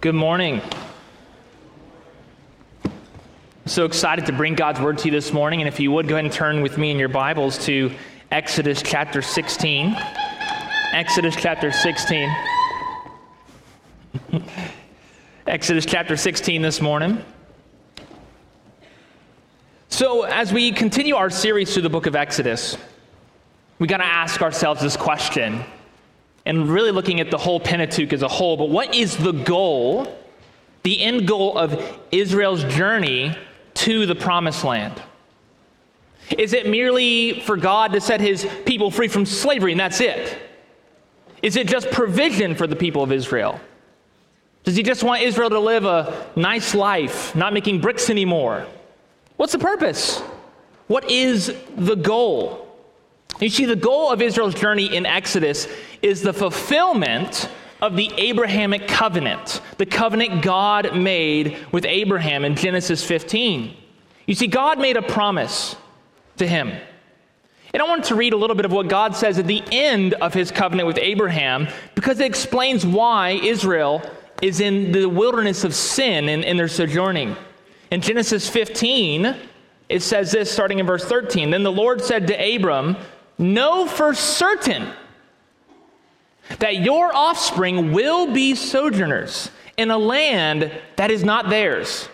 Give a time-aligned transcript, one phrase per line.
[0.00, 0.62] Good morning.
[3.66, 5.60] So excited to bring God's word to you this morning.
[5.60, 7.92] And if you would, go ahead and turn with me in your Bibles to
[8.30, 9.94] Exodus chapter 16.
[10.94, 12.34] Exodus chapter 16.
[15.46, 17.22] Exodus chapter 16 this morning.
[19.90, 22.78] So, as we continue our series through the book of Exodus,
[23.78, 25.62] we got to ask ourselves this question
[26.46, 28.56] and really looking at the whole Pentateuch as a whole.
[28.56, 30.18] But what is the goal,
[30.82, 33.36] the end goal of Israel's journey
[33.74, 35.00] to the promised land?
[36.38, 40.38] Is it merely for God to set his people free from slavery and that's it?
[41.42, 43.60] Is it just provision for the people of Israel?
[44.62, 48.66] Does he just want Israel to live a nice life, not making bricks anymore?
[49.36, 50.20] What's the purpose?
[50.86, 52.69] What is the goal?
[53.40, 55.66] You see, the goal of Israel's journey in Exodus
[56.02, 57.48] is the fulfillment
[57.80, 63.74] of the Abrahamic covenant, the covenant God made with Abraham in Genesis 15.
[64.26, 65.76] You see, God made a promise
[66.36, 66.72] to him.
[67.72, 70.14] And I wanted to read a little bit of what God says at the end
[70.14, 74.02] of his covenant with Abraham because it explains why Israel
[74.42, 77.36] is in the wilderness of sin in, in their sojourning.
[77.90, 79.36] In Genesis 15,
[79.88, 82.96] it says this starting in verse 13 Then the Lord said to Abram,
[83.40, 84.92] Know for certain
[86.58, 92.06] that your offspring will be sojourners in a land that is not theirs,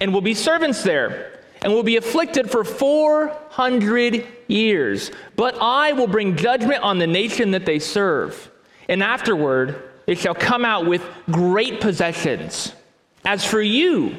[0.00, 5.10] and will be servants there, and will be afflicted for 400 years.
[5.34, 8.48] But I will bring judgment on the nation that they serve,
[8.88, 12.72] and afterward it shall come out with great possessions.
[13.24, 14.16] As for you,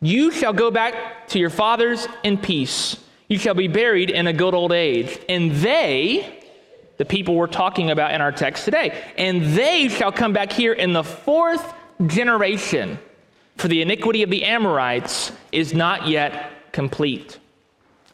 [0.00, 2.96] you shall go back to your fathers in peace.
[3.30, 5.16] You shall be buried in a good old age.
[5.28, 6.42] And they,
[6.96, 9.00] the people we're talking about in our text today.
[9.16, 11.72] And they shall come back here in the fourth
[12.04, 12.98] generation,
[13.56, 17.38] for the iniquity of the Amorites is not yet complete.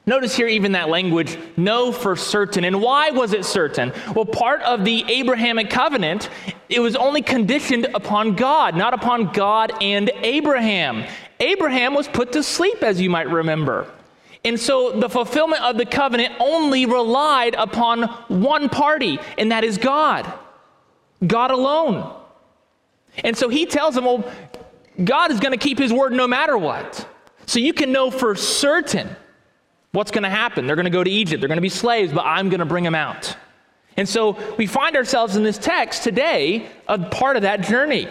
[0.04, 2.64] Notice here even that language, know for certain.
[2.64, 3.94] And why was it certain?
[4.14, 6.28] Well, part of the Abrahamic covenant,
[6.68, 11.04] it was only conditioned upon God, not upon God and Abraham.
[11.40, 13.90] Abraham was put to sleep, as you might remember.
[14.46, 19.76] And so the fulfillment of the covenant only relied upon one party, and that is
[19.76, 20.32] God.
[21.26, 22.14] God alone.
[23.24, 24.32] And so he tells them, well,
[25.02, 27.08] God is going to keep his word no matter what.
[27.46, 29.16] So you can know for certain
[29.90, 30.68] what's going to happen.
[30.68, 32.66] They're going to go to Egypt, they're going to be slaves, but I'm going to
[32.66, 33.36] bring them out.
[33.96, 38.06] And so we find ourselves in this text today, a part of that journey.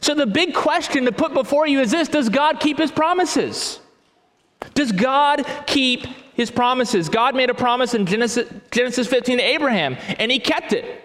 [0.00, 3.80] So the big question to put before you is this Does God keep his promises?
[4.72, 7.08] Does God keep his promises?
[7.08, 11.02] God made a promise in Genesis, Genesis 15 to Abraham, and he kept it.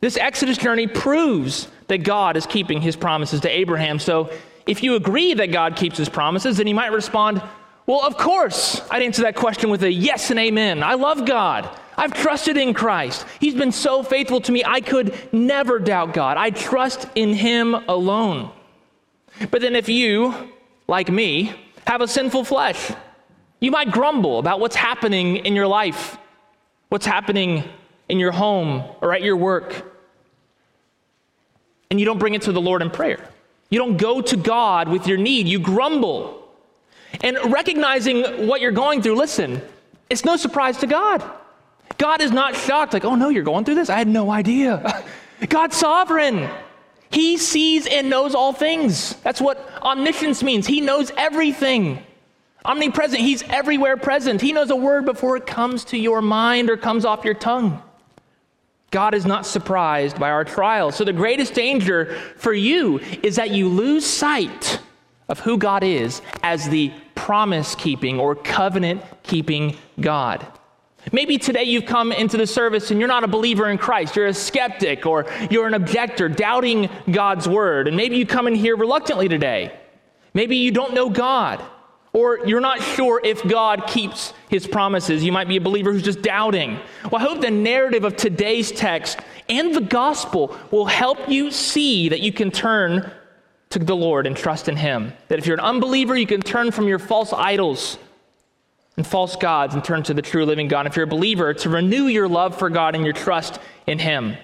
[0.00, 3.98] This Exodus journey proves that God is keeping his promises to Abraham.
[3.98, 4.30] So
[4.66, 7.42] if you agree that God keeps his promises, then you might respond,
[7.86, 8.80] Well, of course.
[8.90, 10.82] I'd answer that question with a yes and amen.
[10.82, 11.68] I love God.
[11.96, 13.26] I've trusted in Christ.
[13.40, 16.36] He's been so faithful to me, I could never doubt God.
[16.36, 18.52] I trust in him alone.
[19.50, 20.52] But then if you,
[20.86, 21.54] like me,
[21.88, 22.92] have a sinful flesh.
[23.60, 26.18] You might grumble about what's happening in your life,
[26.90, 27.64] what's happening
[28.10, 29.90] in your home or at your work.
[31.90, 33.26] And you don't bring it to the Lord in prayer.
[33.70, 35.48] You don't go to God with your need.
[35.48, 36.46] You grumble.
[37.22, 39.62] And recognizing what you're going through, listen,
[40.10, 41.24] it's no surprise to God.
[41.96, 43.88] God is not shocked, like, oh no, you're going through this?
[43.88, 45.02] I had no idea.
[45.48, 46.50] God's sovereign.
[47.10, 49.14] He sees and knows all things.
[49.22, 50.66] That's what omniscience means.
[50.66, 52.04] He knows everything.
[52.64, 54.40] Omnipresent, He's everywhere present.
[54.40, 57.82] He knows a word before it comes to your mind or comes off your tongue.
[58.90, 60.96] God is not surprised by our trials.
[60.96, 64.80] So, the greatest danger for you is that you lose sight
[65.28, 70.46] of who God is as the promise keeping or covenant keeping God.
[71.12, 74.16] Maybe today you've come into the service and you're not a believer in Christ.
[74.16, 77.88] You're a skeptic or you're an objector, doubting God's word.
[77.88, 79.78] And maybe you come in here reluctantly today.
[80.34, 81.62] Maybe you don't know God
[82.12, 85.22] or you're not sure if God keeps his promises.
[85.22, 86.78] You might be a believer who's just doubting.
[87.10, 92.08] Well, I hope the narrative of today's text and the gospel will help you see
[92.08, 93.10] that you can turn
[93.70, 95.12] to the Lord and trust in him.
[95.28, 97.98] That if you're an unbeliever, you can turn from your false idols
[98.98, 100.88] and false gods and turn to the true living God.
[100.88, 104.36] If you're a believer, to renew your love for God and your trust in Him.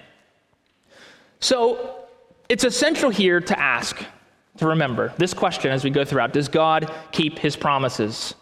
[1.41, 2.06] So
[2.49, 4.05] it's essential here to ask,
[4.59, 8.37] to remember this question as we go throughout Does God keep His promises?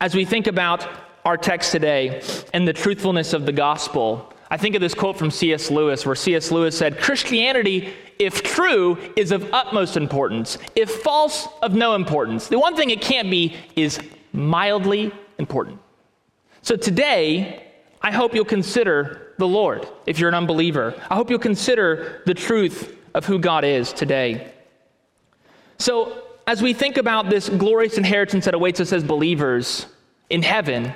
[0.00, 0.88] As we think about
[1.26, 2.22] our text today
[2.54, 5.70] and the truthfulness of the gospel, I think of this quote from C.S.
[5.70, 6.50] Lewis, where C.S.
[6.50, 10.56] Lewis said, Christianity, if true, is of utmost importance.
[10.74, 12.48] If false, of no importance.
[12.48, 14.00] The one thing it can't be is
[14.32, 15.78] mildly important.
[16.62, 17.66] So today,
[18.02, 20.94] I hope you'll consider the Lord if you're an unbeliever.
[21.10, 24.52] I hope you'll consider the truth of who God is today.
[25.78, 29.86] So, as we think about this glorious inheritance that awaits us as believers
[30.30, 30.92] in heaven,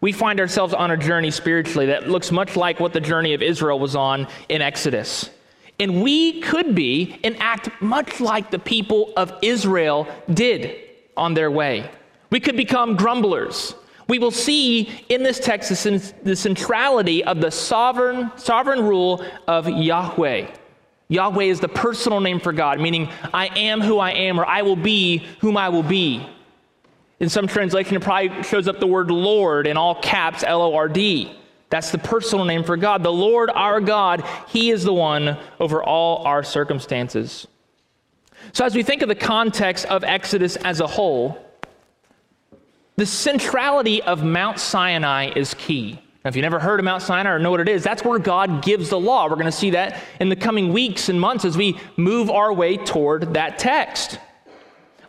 [0.00, 3.42] we find ourselves on a journey spiritually that looks much like what the journey of
[3.42, 5.30] Israel was on in Exodus.
[5.78, 10.76] And we could be and act much like the people of Israel did
[11.16, 11.90] on their way.
[12.32, 13.74] We could become grumblers.
[14.08, 20.46] We will see in this text the centrality of the sovereign, sovereign rule of Yahweh.
[21.08, 24.62] Yahweh is the personal name for God, meaning I am who I am, or I
[24.62, 26.26] will be whom I will be.
[27.20, 30.74] In some translation, it probably shows up the word Lord in all caps, L O
[30.74, 31.30] R D.
[31.68, 33.02] That's the personal name for God.
[33.02, 37.46] The Lord our God, He is the one over all our circumstances.
[38.54, 41.51] So, as we think of the context of Exodus as a whole,
[43.02, 45.98] the centrality of Mount Sinai is key.
[46.24, 48.20] Now, if you've never heard of Mount Sinai or know what it is, that's where
[48.20, 49.24] God gives the law.
[49.24, 52.52] We're going to see that in the coming weeks and months as we move our
[52.52, 54.20] way toward that text.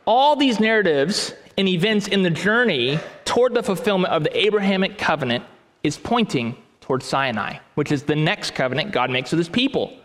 [0.06, 5.44] All these narratives and events in the journey toward the fulfillment of the Abrahamic covenant
[5.84, 9.96] is pointing toward Sinai, which is the next covenant God makes with his people.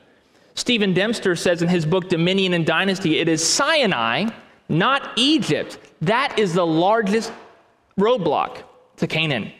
[0.56, 4.28] Stephen Dempster says in his book Dominion and Dynasty, it is Sinai,
[4.68, 5.78] not Egypt.
[6.02, 7.32] That is the largest
[7.98, 8.62] roadblock
[8.96, 9.52] to Canaan.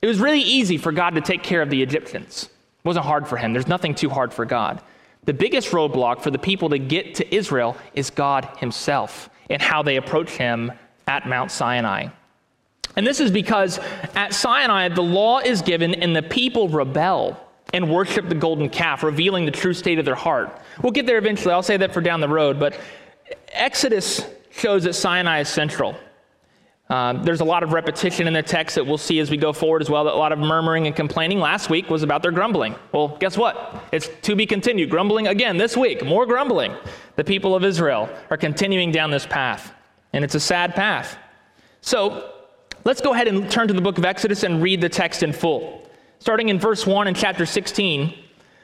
[0.00, 2.44] It was really easy for God to take care of the Egyptians.
[2.44, 3.52] It wasn't hard for him.
[3.52, 4.80] There's nothing too hard for God.
[5.24, 9.82] The biggest roadblock for the people to get to Israel is God himself and how
[9.82, 10.72] they approach him
[11.06, 12.08] at Mount Sinai.
[12.96, 13.78] And this is because
[14.14, 17.38] at Sinai, the law is given and the people rebel
[17.74, 20.60] and worship the golden calf, revealing the true state of their heart.
[20.82, 21.52] We'll get there eventually.
[21.52, 22.58] I'll say that for down the road.
[22.58, 22.78] But
[23.52, 25.96] Exodus shows that Sinai is central.
[26.90, 29.52] Um, there's a lot of repetition in the text that we'll see as we go
[29.52, 30.04] forward as well.
[30.04, 32.74] That a lot of murmuring and complaining last week was about their grumbling.
[32.92, 33.84] Well, guess what?
[33.92, 34.88] It's to be continued.
[34.88, 36.74] Grumbling again this week, more grumbling.
[37.16, 39.74] The people of Israel are continuing down this path,
[40.14, 41.18] and it's a sad path.
[41.82, 42.32] So
[42.84, 45.34] let's go ahead and turn to the book of Exodus and read the text in
[45.34, 45.90] full.
[46.20, 48.14] Starting in verse 1 in chapter 16.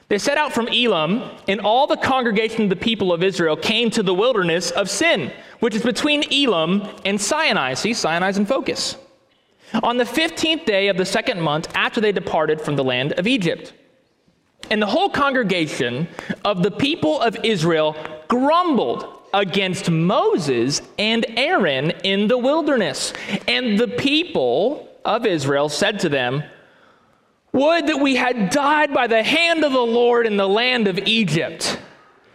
[0.09, 3.91] They set out from Elim, and all the congregation of the people of Israel came
[3.91, 7.75] to the wilderness of Sin, which is between Elim and Sinai.
[7.75, 8.97] See, Sinai's in focus.
[9.83, 13.27] On the 15th day of the second month after they departed from the land of
[13.27, 13.73] Egypt.
[14.71, 16.09] And the whole congregation
[16.45, 17.97] of the people of Israel
[18.29, 23.13] grumbled against Moses and Aaron in the wilderness.
[23.49, 26.45] And the people of Israel said to them,
[27.55, 30.99] would that we had died by the hand of the Lord in the land of
[30.99, 31.79] Egypt.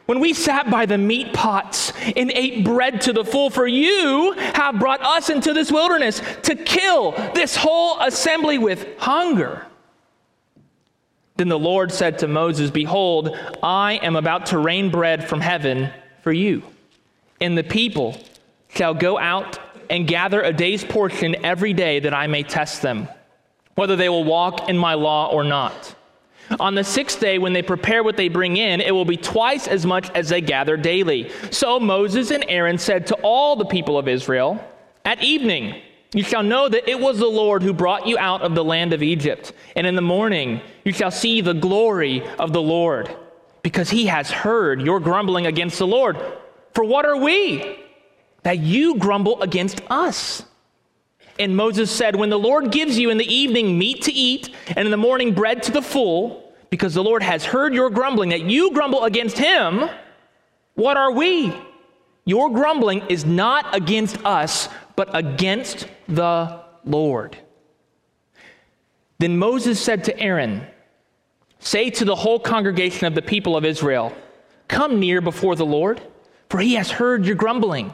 [0.06, 4.32] When we sat by the meat pots and ate bread to the full, for you
[4.32, 9.68] have brought us into this wilderness to kill this whole assembly with hunger.
[11.36, 15.92] Then the Lord said to Moses, Behold, I am about to rain bread from heaven
[16.24, 16.64] for you,
[17.42, 18.18] and the people
[18.70, 23.10] shall go out and gather a day's portion every day that I may test them
[23.80, 25.96] whether they will walk in my law or not.
[26.60, 29.70] On the sixth day, when they prepare what they bring in, it will be twice
[29.70, 31.32] as much as they gather daily.
[31.50, 34.62] So Moses and Aaron said to all the people of Israel,
[35.06, 35.82] At evening,
[36.14, 38.92] you shall know that it was the Lord who brought you out of the land
[38.92, 39.54] of Egypt.
[39.78, 43.16] And in the morning, you shall see the glory of the Lord,
[43.64, 46.18] because he has heard your grumbling against the Lord.
[46.74, 47.80] For what are we?
[48.44, 50.44] That you grumble against us.
[51.40, 54.80] And Moses said, When the Lord gives you in the evening meat to eat, and
[54.80, 58.42] in the morning bread to the full, because the Lord has heard your grumbling, that
[58.42, 59.90] you grumble against him,
[60.76, 61.54] what are we?
[62.26, 67.38] Your grumbling is not against us, but against the Lord.
[69.18, 70.66] Then Moses said to Aaron,
[71.60, 74.14] Say to the whole congregation of the people of Israel,
[74.68, 76.02] Come near before the Lord,
[76.50, 77.94] for he has heard your grumbling.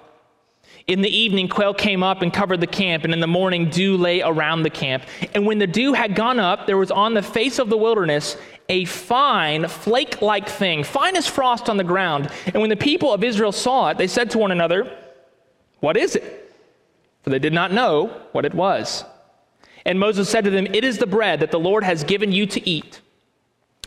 [0.87, 3.97] In the evening, quail came up and covered the camp, and in the morning, dew
[3.97, 5.03] lay around the camp.
[5.33, 8.37] And when the dew had gone up, there was on the face of the wilderness
[8.67, 12.31] a fine, flake like thing, fine as frost on the ground.
[12.47, 14.97] And when the people of Israel saw it, they said to one another,
[15.79, 16.55] What is it?
[17.23, 19.03] For they did not know what it was.
[19.85, 22.45] And Moses said to them, It is the bread that the Lord has given you
[22.47, 23.01] to eat.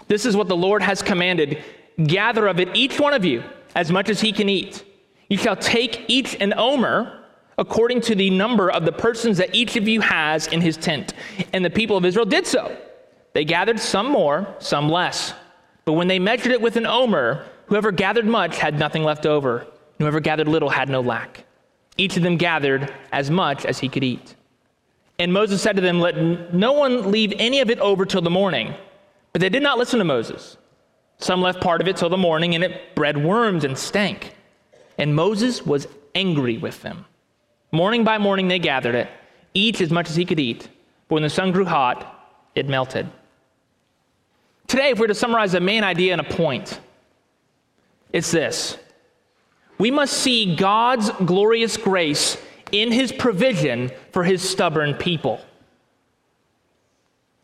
[0.07, 1.63] This is what the Lord has commanded
[2.07, 3.43] gather of it, each one of you,
[3.75, 4.85] as much as he can eat.
[5.35, 7.25] You shall take each an omer
[7.59, 11.12] according to the number of the persons that each of you has in his tent.
[11.53, 12.76] And the people of Israel did so.
[13.33, 15.35] They gathered some more, some less.
[15.87, 19.67] But when they measured it with an omer, whoever gathered much had nothing left over.
[19.99, 21.43] Whoever gathered little had no lack.
[21.97, 24.37] Each of them gathered as much as he could eat.
[25.19, 28.31] And Moses said to them, Let no one leave any of it over till the
[28.31, 28.73] morning.
[29.33, 30.59] But they did not listen to Moses.
[31.19, 34.34] Some left part of it till the morning, and it bred worms and stank.
[34.99, 37.05] And Moses was angry with them.
[37.73, 39.09] Morning by morning they gathered it,
[39.53, 40.69] each as much as he could eat.
[41.09, 42.11] But when the sun grew hot,
[42.55, 43.09] it melted.
[44.67, 46.81] Today, if we we're to summarize the main idea and a point,
[48.13, 48.79] it's this
[49.79, 52.37] we must see God's glorious grace
[52.71, 55.41] in his provision for his stubborn people.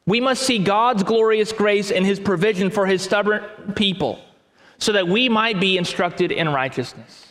[0.07, 4.21] We must see God's glorious grace in his provision for his stubborn people
[4.79, 7.30] so that we might be instructed in righteousness.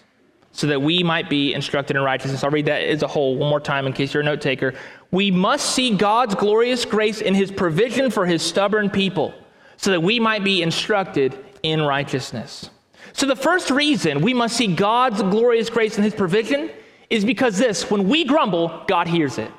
[0.59, 2.43] So that we might be instructed in righteousness.
[2.43, 4.73] I'll read that as a whole one more time in case you're a note taker.
[5.09, 9.33] We must see God's glorious grace in his provision for his stubborn people
[9.77, 12.71] so that we might be instructed in righteousness.
[13.13, 16.69] So, the first reason we must see God's glorious grace in his provision
[17.09, 19.51] is because this when we grumble, God hears it.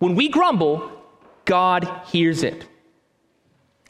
[0.00, 1.02] When we grumble,
[1.46, 2.66] God hears it.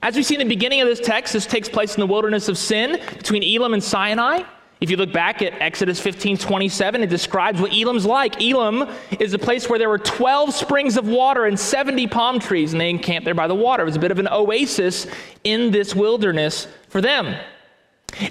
[0.00, 2.46] As we see in the beginning of this text, this takes place in the wilderness
[2.48, 4.44] of sin between Elim and Sinai.
[4.80, 8.40] If you look back at Exodus 15 27, it describes what Elim's like.
[8.40, 12.72] Elim is a place where there were 12 springs of water and 70 palm trees,
[12.72, 13.82] and they encamped there by the water.
[13.82, 15.06] It was a bit of an oasis
[15.44, 17.36] in this wilderness for them.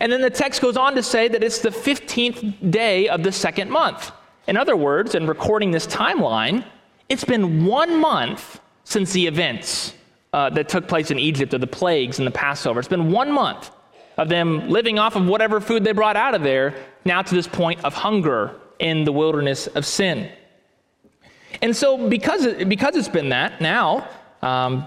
[0.01, 3.32] And then the text goes on to say that it's the 15th day of the
[3.32, 4.12] second month.
[4.48, 6.65] In other words, in recording this timeline,
[7.10, 9.94] it's been one month since the events
[10.34, 12.79] uh, that took place in Egypt of the plagues and the Passover.
[12.79, 13.70] It's been one month
[14.19, 17.47] of them living off of whatever food they brought out of there, now to this
[17.47, 20.29] point of hunger in the wilderness of sin.
[21.61, 24.09] And so, because, because it's been that, now
[24.41, 24.85] um,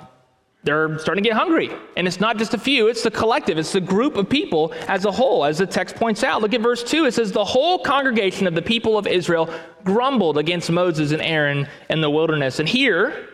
[0.65, 1.71] they're starting to get hungry.
[1.97, 5.07] And it's not just a few, it's the collective, it's the group of people as
[5.07, 6.43] a whole, as the text points out.
[6.43, 7.07] Look at verse 2.
[7.07, 9.49] It says, The whole congregation of the people of Israel
[9.83, 12.59] grumbled against Moses and Aaron in the wilderness.
[12.59, 13.31] And here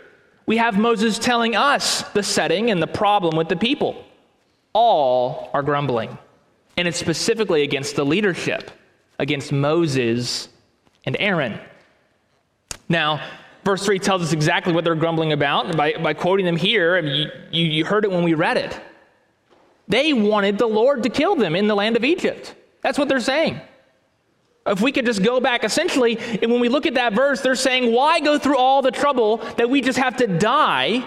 [0.46, 4.04] we have Moses telling us the setting and the problem with the people.
[4.72, 6.16] All are grumbling.
[6.76, 8.70] And it's specifically against the leadership,
[9.18, 10.48] against Moses
[11.04, 11.58] and Aaron.
[12.88, 13.20] Now,
[13.68, 15.76] Verse 3 tells us exactly what they're grumbling about.
[15.76, 18.80] By, by quoting them here, you, you, you heard it when we read it.
[19.88, 22.54] They wanted the Lord to kill them in the land of Egypt.
[22.82, 23.60] That's what they're saying.
[24.66, 27.54] If we could just go back, essentially, and when we look at that verse, they're
[27.54, 31.04] saying, Why go through all the trouble that we just have to die?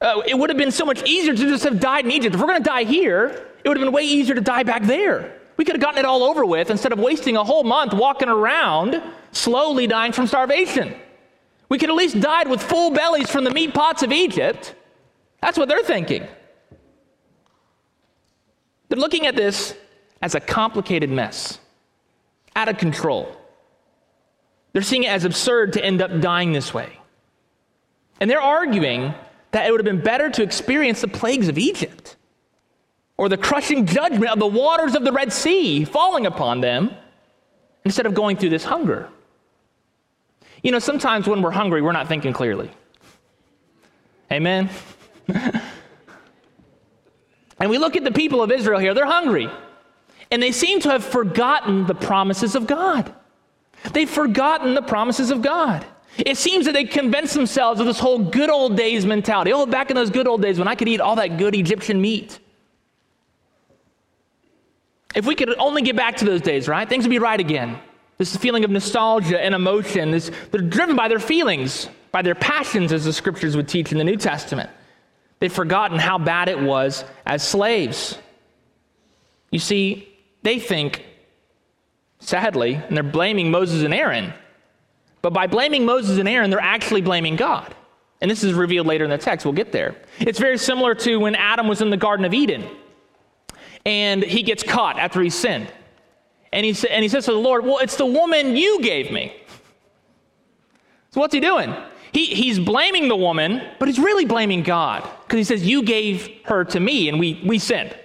[0.00, 2.34] Uh, it would have been so much easier to just have died in Egypt.
[2.34, 4.82] If we're going to die here, it would have been way easier to die back
[4.82, 5.40] there.
[5.56, 8.28] We could have gotten it all over with instead of wasting a whole month walking
[8.28, 10.94] around, slowly dying from starvation.
[11.68, 14.74] We could at least died with full bellies from the meat pots of Egypt.
[15.40, 16.26] That's what they're thinking.
[18.88, 19.74] They're looking at this
[20.20, 21.58] as a complicated mess,
[22.56, 23.34] out of control.
[24.72, 26.98] They're seeing it as absurd to end up dying this way.
[28.20, 29.14] And they're arguing
[29.54, 32.16] that it would have been better to experience the plagues of Egypt
[33.16, 36.90] or the crushing judgment of the waters of the Red Sea falling upon them
[37.84, 39.08] instead of going through this hunger.
[40.64, 42.68] You know, sometimes when we're hungry, we're not thinking clearly.
[44.32, 44.68] Amen?
[45.28, 45.60] and
[47.70, 49.48] we look at the people of Israel here, they're hungry.
[50.32, 53.14] And they seem to have forgotten the promises of God.
[53.92, 55.86] They've forgotten the promises of God.
[56.18, 59.52] It seems that they convince themselves of this whole good old days mentality.
[59.52, 62.00] Oh, back in those good old days when I could eat all that good Egyptian
[62.00, 62.38] meat.
[65.14, 66.88] If we could only get back to those days, right?
[66.88, 67.78] Things would be right again.
[68.18, 72.92] This feeling of nostalgia and emotion, this, they're driven by their feelings, by their passions,
[72.92, 74.70] as the scriptures would teach in the New Testament.
[75.40, 78.18] They've forgotten how bad it was as slaves.
[79.50, 80.08] You see,
[80.42, 81.04] they think,
[82.20, 84.32] sadly, and they're blaming Moses and Aaron.
[85.24, 87.74] But by blaming Moses and Aaron, they're actually blaming God.
[88.20, 89.46] And this is revealed later in the text.
[89.46, 89.96] We'll get there.
[90.18, 92.68] It's very similar to when Adam was in the Garden of Eden
[93.86, 95.72] and he gets caught after he sinned.
[96.52, 99.10] And he, sa- and he says to the Lord, Well, it's the woman you gave
[99.10, 99.34] me.
[101.12, 101.74] So what's he doing?
[102.12, 106.28] He, he's blaming the woman, but he's really blaming God because he says, You gave
[106.44, 107.98] her to me and we, we sinned.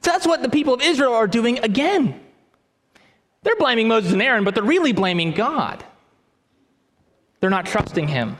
[0.00, 2.18] So that's what the people of Israel are doing again.
[3.42, 5.84] They're blaming Moses and Aaron, but they're really blaming God.
[7.40, 8.36] They're not trusting him.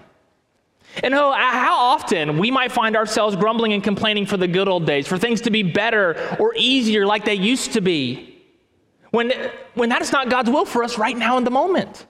[1.03, 4.87] And oh, how often we might find ourselves grumbling and complaining for the good old
[4.87, 8.43] days, for things to be better or easier like they used to be,
[9.11, 9.33] when,
[9.75, 12.07] when that is not God's will for us right now in the moment.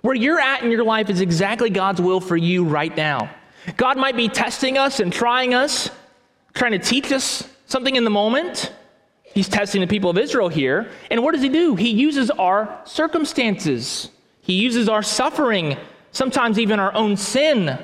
[0.00, 3.30] Where you're at in your life is exactly God's will for you right now.
[3.76, 5.90] God might be testing us and trying us,
[6.54, 8.72] trying to teach us something in the moment.
[9.22, 10.90] He's testing the people of Israel here.
[11.10, 11.76] And what does he do?
[11.76, 15.76] He uses our circumstances, he uses our suffering,
[16.12, 17.78] sometimes even our own sin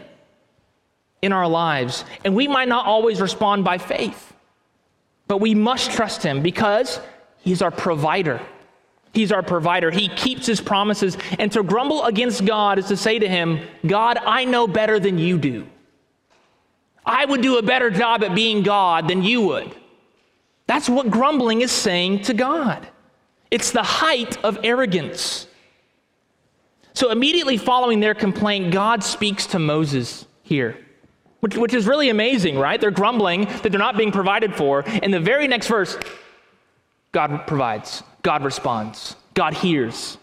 [1.23, 2.05] in our lives.
[2.25, 4.33] And we might not always respond by faith,
[5.29, 7.01] but we must trust him because
[7.39, 8.41] he's our provider.
[9.13, 9.91] He's our provider.
[9.91, 11.17] He keeps his promises.
[11.39, 15.19] And to grumble against God is to say to him, God, I know better than
[15.19, 15.67] you do.
[17.05, 19.75] I would do a better job at being God than you would.
[20.67, 22.87] That's what grumbling is saying to God.
[23.51, 25.47] It's the height of arrogance.
[26.97, 30.79] So, immediately following their complaint, God speaks to Moses here,
[31.41, 32.81] which, which is really amazing, right?
[32.81, 34.81] They're grumbling that they're not being provided for.
[34.81, 35.99] In the very next verse,
[37.13, 40.17] God provides, God responds, God hears.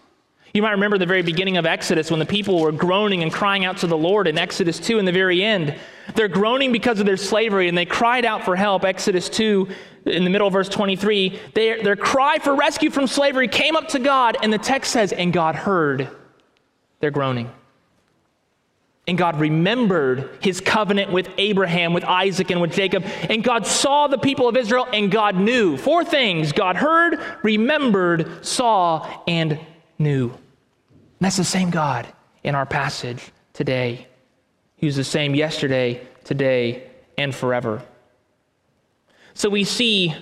[0.52, 3.64] You might remember the very beginning of Exodus when the people were groaning and crying
[3.64, 5.78] out to the Lord in Exodus 2 in the very end.
[6.16, 8.84] They're groaning because of their slavery and they cried out for help.
[8.84, 9.68] Exodus 2,
[10.06, 13.86] in the middle of verse 23, they, their cry for rescue from slavery came up
[13.88, 16.10] to God, and the text says, and God heard
[17.00, 17.50] their groaning.
[19.06, 23.04] And God remembered his covenant with Abraham, with Isaac, and with Jacob.
[23.28, 25.76] And God saw the people of Israel, and God knew.
[25.76, 29.60] Four things God heard, remembered, saw, and
[29.98, 30.30] knew.
[30.30, 32.06] And that's the same God
[32.42, 34.06] in our passage today.
[34.76, 37.82] He's the same yesterday, today, and forever.
[39.34, 40.14] So we see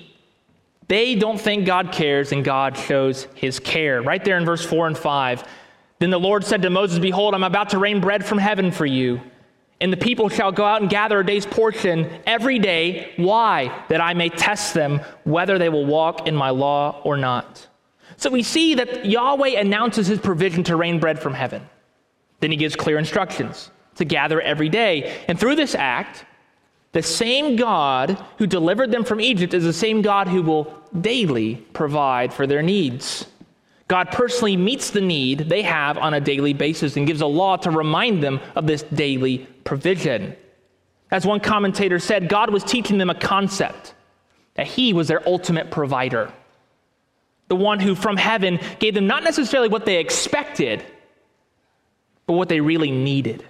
[0.88, 4.02] they don't think God cares, and God shows his care.
[4.02, 5.44] Right there in verse 4 and 5.
[6.02, 8.84] Then the Lord said to Moses, Behold, I'm about to rain bread from heaven for
[8.84, 9.20] you.
[9.80, 13.12] And the people shall go out and gather a day's portion every day.
[13.18, 13.84] Why?
[13.88, 17.68] That I may test them whether they will walk in my law or not.
[18.16, 21.68] So we see that Yahweh announces his provision to rain bread from heaven.
[22.40, 25.22] Then he gives clear instructions to gather every day.
[25.28, 26.24] And through this act,
[26.90, 31.64] the same God who delivered them from Egypt is the same God who will daily
[31.74, 33.24] provide for their needs.
[33.92, 37.58] God personally meets the need they have on a daily basis and gives a law
[37.58, 40.34] to remind them of this daily provision.
[41.10, 43.92] As one commentator said, God was teaching them a concept
[44.54, 46.32] that He was their ultimate provider,
[47.48, 50.82] the one who from heaven gave them not necessarily what they expected,
[52.24, 53.44] but what they really needed.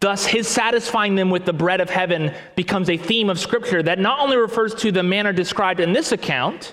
[0.00, 3.98] Thus, his satisfying them with the bread of heaven becomes a theme of Scripture that
[3.98, 6.72] not only refers to the manna described in this account,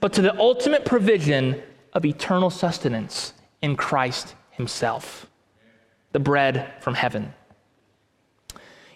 [0.00, 1.62] but to the ultimate provision
[1.96, 3.32] of eternal sustenance
[3.62, 5.26] in Christ Himself,
[6.12, 7.32] the bread from heaven.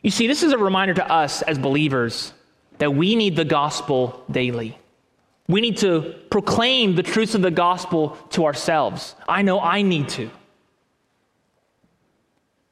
[0.02, 2.34] You see, this is a reminder to us as believers
[2.76, 4.78] that we need the gospel daily.
[5.48, 9.16] We need to proclaim the truths of the gospel to ourselves.
[9.26, 10.30] I know I need to.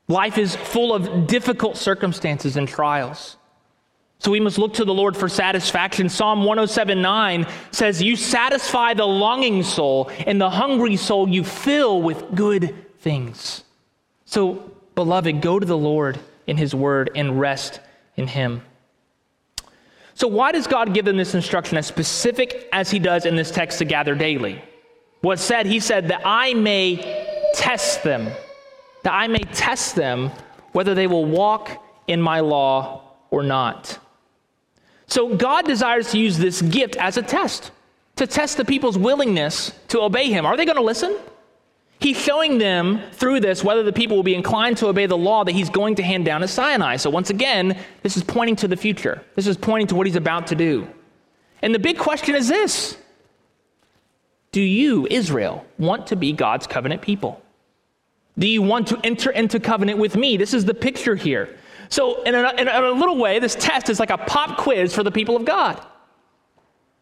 [0.08, 3.37] Life is full of difficult circumstances and trials.
[4.20, 6.08] So we must look to the Lord for satisfaction.
[6.08, 12.34] Psalm 107:9 says, "You satisfy the longing soul, and the hungry soul you fill with
[12.34, 13.62] good things."
[14.24, 17.80] So, beloved, go to the Lord in his word and rest
[18.16, 18.62] in him.
[20.14, 23.52] So why does God give them this instruction as specific as he does in this
[23.52, 24.60] text to gather daily?
[25.20, 26.96] What said, he said that I may
[27.54, 28.32] test them,
[29.04, 30.32] that I may test them
[30.72, 31.70] whether they will walk
[32.08, 33.98] in my law or not.
[35.08, 37.72] So God desires to use this gift as a test,
[38.16, 40.46] to test the people's willingness to obey him.
[40.46, 41.16] Are they going to listen?
[41.98, 45.42] He's showing them through this whether the people will be inclined to obey the law
[45.44, 46.96] that he's going to hand down at Sinai.
[46.96, 49.24] So, once again, this is pointing to the future.
[49.34, 50.86] This is pointing to what he's about to do.
[51.60, 52.96] And the big question is this
[54.52, 57.42] Do you, Israel, want to be God's covenant people?
[58.38, 60.36] Do you want to enter into covenant with me?
[60.36, 61.58] This is the picture here.
[61.88, 65.02] So, in a, in a, little way, this test is like a pop quiz for
[65.02, 65.80] the people of God.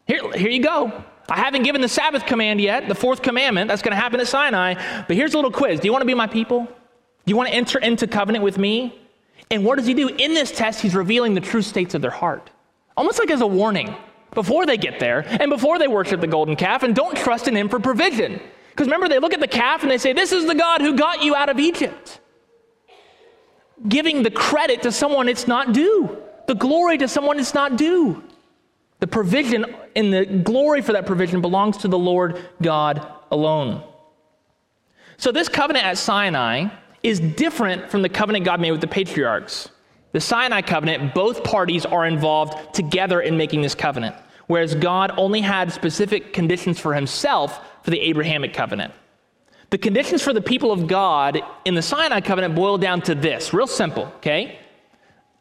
[0.07, 1.05] Here, here you go.
[1.29, 3.69] I haven't given the Sabbath command yet, the fourth commandment.
[3.69, 4.75] That's going to happen at Sinai.
[5.09, 6.65] But here's a little quiz Do you want to be my people?
[6.65, 9.01] Do you want to enter into covenant with me?
[9.51, 10.09] And what does he do?
[10.09, 12.51] In this test, he's revealing the true states of their heart,
[12.97, 13.95] almost like as a warning.
[14.35, 17.57] before they get there and before they worship the golden calf and don't trust in
[17.57, 18.41] him for provision.
[18.71, 20.95] Because remember, they look at the calf and they say, This is the God who
[20.95, 22.21] got you out of Egypt.
[23.89, 28.23] Giving the credit to someone it's not due, the glory to someone it's not due.
[29.01, 33.83] The provision and the glory for that provision belongs to the Lord God alone.
[35.19, 36.69] So, this covenant at Sinai
[37.03, 39.69] is different from the covenant God made with the patriarchs.
[40.13, 45.43] The Sinai covenant, both parties are involved together in making this covenant, whereas God only
[45.43, 48.95] had specific conditions for himself for the Abrahamic covenant.
[49.71, 53.53] The conditions for the people of God in the Sinai covenant boil down to this
[53.53, 54.61] real simple, okay?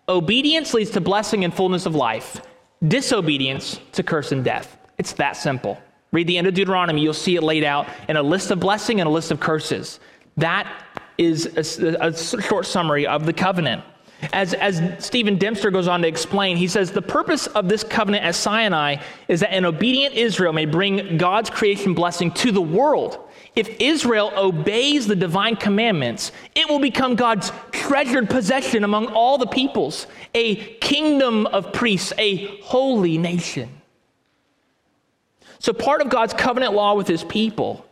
[0.10, 2.42] Obedience leads to blessing and fullness of life,
[2.88, 4.78] disobedience to curse and death.
[4.98, 5.80] It's that simple.
[6.12, 9.00] Read the end of Deuteronomy, you'll see it laid out in a list of blessing
[9.00, 10.00] and a list of curses.
[10.38, 10.84] That
[11.18, 13.84] is a, a short summary of the covenant.
[14.34, 18.24] As, as Stephen Dempster goes on to explain, he says the purpose of this covenant
[18.24, 23.20] at Sinai is that an obedient Israel may bring God's creation blessing to the world.
[23.56, 29.48] If Israel obeys the divine commandments, it will become God's treasured possession among all the
[29.48, 33.70] peoples, a kingdom of priests, a holy nation.
[35.60, 37.86] So, part of God's covenant law with his people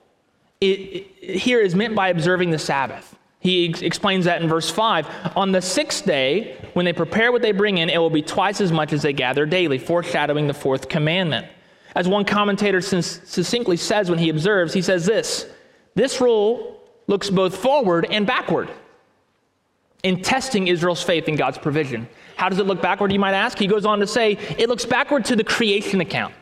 [0.63, 3.15] it, it, here is meant by observing the Sabbath.
[3.39, 5.33] He ex- explains that in verse 5.
[5.35, 8.61] On the sixth day, when they prepare what they bring in, it will be twice
[8.61, 11.47] as much as they gather daily, foreshadowing the fourth commandment.
[11.95, 15.47] As one commentator succinctly says when he observes, he says this
[15.95, 18.69] This rule looks both forward and backward
[20.03, 22.07] in testing Israel's faith in God's provision.
[22.35, 23.57] How does it look backward, you might ask?
[23.57, 26.33] He goes on to say, It looks backward to the creation account,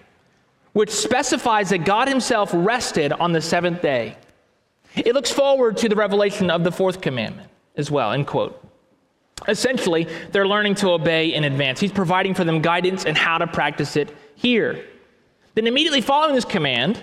[0.74, 4.18] which specifies that God himself rested on the seventh day.
[4.96, 8.58] It looks forward to the revelation of the fourth commandment as well, end quote.
[9.48, 11.80] Essentially, they're learning to obey in advance.
[11.80, 14.86] He's providing for them guidance and how to practice it here.
[15.56, 17.02] Then, immediately following this command,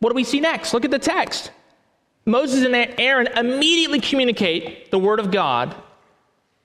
[0.00, 0.74] what do we see next?
[0.74, 1.50] Look at the text.
[2.26, 5.74] Moses and Aaron immediately communicate the word of God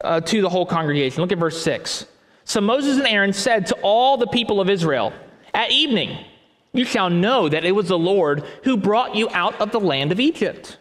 [0.02, 1.22] uh, to the whole congregation.
[1.22, 2.06] Look at verse 6.
[2.46, 5.14] So Moses and Aaron said to all the people of Israel,
[5.54, 6.26] At evening,
[6.74, 10.12] you shall know that it was the Lord who brought you out of the land
[10.12, 10.78] of Egypt.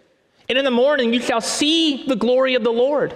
[0.48, 3.14] And in the morning you shall see the glory of the Lord,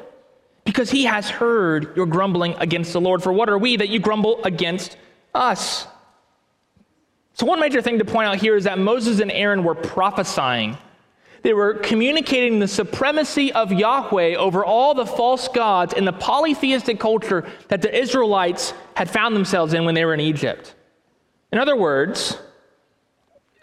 [0.64, 3.22] because he has heard your grumbling against the Lord.
[3.22, 4.96] For what are we that you grumble against
[5.34, 5.86] us?
[7.34, 10.76] So, one major thing to point out here is that Moses and Aaron were prophesying.
[11.42, 17.00] They were communicating the supremacy of Yahweh over all the false gods in the polytheistic
[17.00, 20.74] culture that the Israelites had found themselves in when they were in Egypt.
[21.50, 22.38] In other words,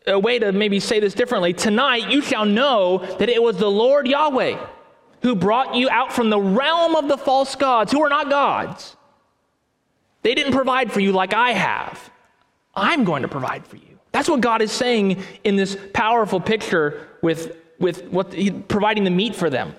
[0.05, 3.69] a way to maybe say this differently tonight you shall know that it was the
[3.69, 4.59] Lord Yahweh
[5.21, 8.95] who brought you out from the realm of the false gods who are not gods.
[10.21, 12.11] They didn't provide for you like I have.
[12.79, 13.99] I'm going to provide for you.
[14.11, 18.35] That's what God is saying in this powerful picture with, with what
[18.67, 19.75] providing the meat for them.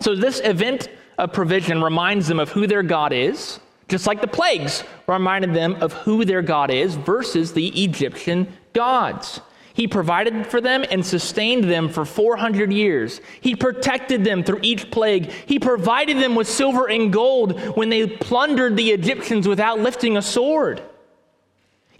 [0.00, 4.26] So, this event of provision reminds them of who their God is, just like the
[4.26, 9.40] plagues reminded them of who their God is versus the Egyptian gods.
[9.74, 13.20] He provided for them and sustained them for 400 years.
[13.40, 15.30] He protected them through each plague.
[15.46, 20.22] He provided them with silver and gold when they plundered the Egyptians without lifting a
[20.22, 20.82] sword.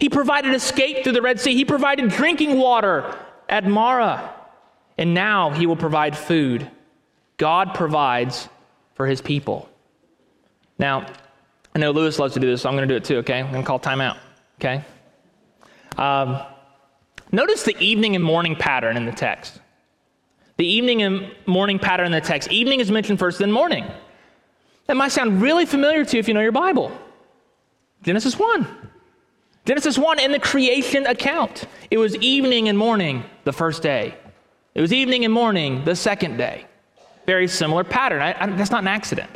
[0.03, 1.55] He provided escape through the Red Sea.
[1.55, 4.33] He provided drinking water at Marah.
[4.97, 6.69] And now he will provide food.
[7.37, 8.49] God provides
[8.95, 9.69] for his people.
[10.77, 11.05] Now,
[11.73, 13.39] I know Lewis loves to do this, so I'm going to do it too, okay?
[13.39, 14.17] I'm going to call timeout,
[14.59, 14.83] okay?
[15.97, 16.41] Um,
[17.31, 19.61] Notice the evening and morning pattern in the text.
[20.57, 22.51] The evening and morning pattern in the text.
[22.51, 23.89] Evening is mentioned first, then morning.
[24.87, 26.91] That might sound really familiar to you if you know your Bible.
[28.01, 28.89] Genesis 1.
[29.65, 31.65] Genesis 1 in the creation account.
[31.89, 34.15] It was evening and morning the first day.
[34.75, 36.65] It was evening and morning the second day.
[37.25, 38.21] Very similar pattern.
[38.21, 39.29] I, I, that's not an accident.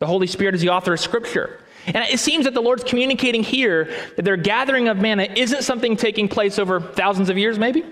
[0.00, 1.60] The Holy Spirit is the author of Scripture.
[1.86, 5.96] And it seems that the Lord's communicating here that their gathering of manna isn't something
[5.96, 7.84] taking place over thousands of years, maybe.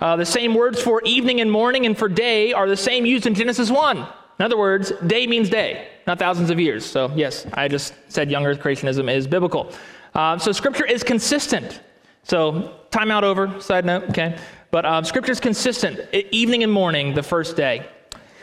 [0.00, 3.26] Uh, the same words for evening and morning and for day are the same used
[3.26, 3.98] in Genesis 1.
[3.98, 6.86] In other words, day means day, not thousands of years.
[6.86, 9.72] So, yes, I just said young earth creationism is biblical.
[10.14, 11.80] Uh, so, scripture is consistent.
[12.22, 14.38] So, timeout over, side note, okay?
[14.70, 17.88] But uh, scripture is consistent, evening and morning, the first day.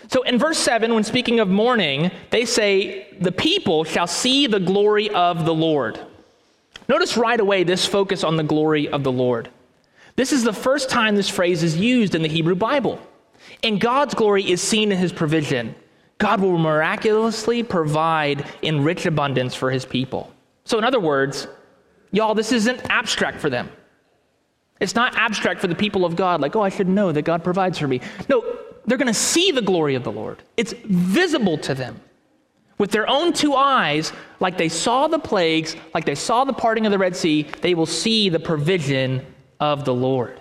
[0.08, 4.60] So in verse 7, when speaking of morning, they say, The people shall see the
[4.60, 6.00] glory of the Lord.
[6.88, 9.50] Notice right away this focus on the glory of the Lord.
[10.16, 13.00] This is the first time this phrase is used in the Hebrew Bible.
[13.64, 15.76] And God's glory is seen in his provision.
[16.18, 20.32] God will miraculously provide in rich abundance for his people.
[20.66, 21.48] So, in other words,
[22.16, 23.70] Y'all, this isn't abstract for them.
[24.80, 27.44] It's not abstract for the people of God, like, oh, I should know that God
[27.44, 28.00] provides for me.
[28.30, 30.42] No, they're going to see the glory of the Lord.
[30.56, 32.00] It's visible to them.
[32.78, 36.86] With their own two eyes, like they saw the plagues, like they saw the parting
[36.86, 39.26] of the Red Sea, they will see the provision
[39.60, 40.40] of the Lord.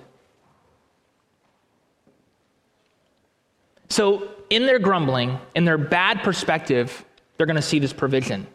[3.89, 7.05] So, in their grumbling, in their bad perspective,
[7.37, 8.47] they're going to see this provision.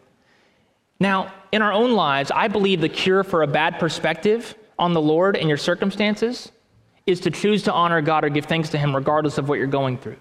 [0.99, 5.01] Now, in our own lives, I believe the cure for a bad perspective on the
[5.01, 6.51] Lord and your circumstances
[7.05, 9.67] is to choose to honor God or give thanks to Him regardless of what you're
[9.67, 10.17] going through.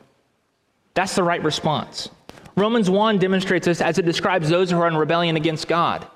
[0.95, 2.09] That's the right response.
[2.57, 6.07] Romans 1 demonstrates this as it describes those who are in rebellion against God.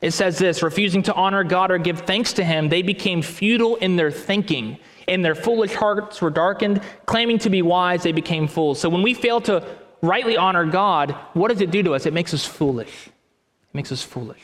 [0.00, 3.76] It says this refusing to honor God or give thanks to Him, they became futile
[3.76, 6.82] in their thinking, and their foolish hearts were darkened.
[7.06, 8.78] Claiming to be wise, they became fools.
[8.78, 9.66] So when we fail to
[10.02, 12.06] rightly honor God, what does it do to us?
[12.06, 13.06] It makes us foolish.
[13.06, 14.42] It makes us foolish.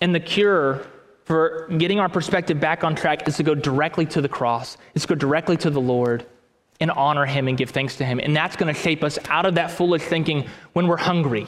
[0.00, 0.86] And the cure
[1.24, 5.02] for getting our perspective back on track is to go directly to the cross, is
[5.02, 6.24] to go directly to the Lord
[6.80, 8.20] and honor Him and give thanks to Him.
[8.20, 11.46] And that's going to shape us out of that foolish thinking when we're hungry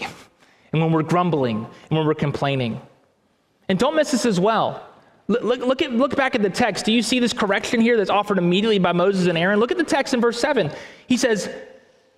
[0.73, 2.81] and when we're grumbling and when we're complaining.
[3.69, 4.87] And don't miss this as well.
[5.29, 6.85] Look, look, at, look back at the text.
[6.85, 9.61] Do you see this correction here that's offered immediately by Moses and Aaron?
[9.61, 10.73] Look at the text in verse 7.
[11.07, 11.49] He says,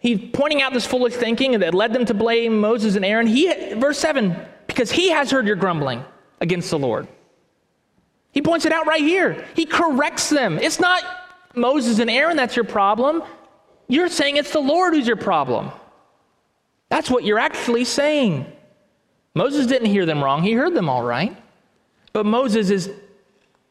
[0.03, 3.29] He's pointing out this foolish thinking that led them to blame Moses and Aaron.
[3.29, 4.37] He, verse 7,
[4.67, 6.05] because he has heard your grumbling
[6.41, 7.07] against the Lord.
[8.33, 9.47] He points it out right here.
[9.55, 10.59] He corrects them.
[10.59, 11.05] It's not
[11.55, 13.23] Moses and Aaron that's your problem.
[13.87, 15.71] You're saying it's the Lord who's your problem.
[16.89, 18.45] That's what you're actually saying.
[19.35, 21.37] Moses didn't hear them wrong, he heard them all right.
[22.13, 22.91] But Moses is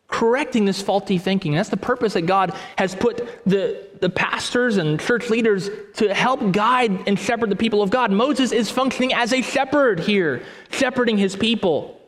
[0.08, 1.52] correcting this faulty thinking.
[1.54, 6.52] That's the purpose that God has put the, the pastors and church leaders to help
[6.52, 8.12] guide and shepherd the people of God.
[8.12, 12.02] Moses is functioning as a shepherd here, shepherding his people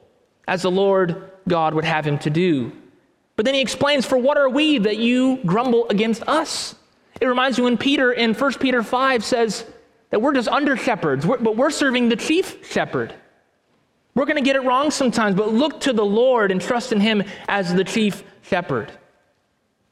[0.48, 2.72] as the Lord God would have him to do.
[3.36, 6.76] But then he explains, For what are we that you grumble against us?
[7.22, 9.66] It reminds me when Peter in 1 Peter 5 says
[10.10, 13.14] that we're just under shepherds, but we're serving the chief shepherd.
[14.16, 17.00] We're going to get it wrong sometimes, but look to the Lord and trust in
[17.00, 18.92] Him as the chief shepherd.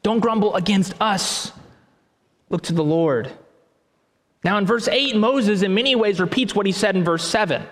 [0.03, 1.51] Don't grumble against us.
[2.51, 3.31] Look to the Lord.
[4.43, 7.63] Now, in verse 8, Moses in many ways repeats what he said in verse 7.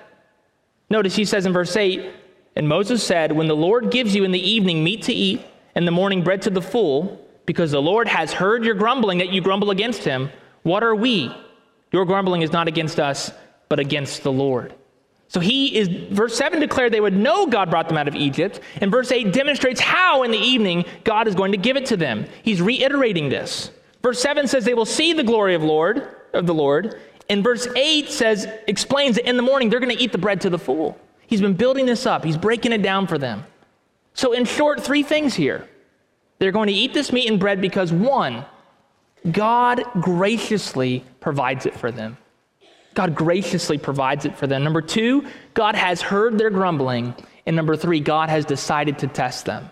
[0.90, 2.10] Notice he says in verse 8,
[2.56, 5.42] And Moses said, When the Lord gives you in the evening meat to eat,
[5.76, 9.30] and the morning bread to the full, because the Lord has heard your grumbling that
[9.30, 10.30] you grumble against him,
[10.64, 11.36] what are we?
[11.92, 13.32] Your grumbling is not against us,
[13.68, 14.74] but against the Lord.
[15.28, 18.62] So he is, verse 7 declared they would know God brought them out of Egypt.
[18.82, 21.98] And verse 8 demonstrates how in the evening God is going to give it to
[21.98, 22.26] them.
[22.44, 23.72] He's reiterating this.
[24.02, 27.00] Verse 7 says they will see the glory of Lord of the Lord.
[27.30, 30.42] And verse 8 says, explains that in the morning they're going to eat the bread
[30.42, 30.98] to the full.
[31.28, 33.46] He's been building this up, he's breaking it down for them.
[34.16, 35.70] So, in short, three things here.
[36.40, 38.46] They're going to eat this meat and bread because one,
[39.30, 42.18] God graciously provides it for them.
[42.94, 44.64] God graciously provides it for them.
[44.64, 47.14] Number two, God has heard their grumbling.
[47.46, 49.70] And number three, God has decided to test them.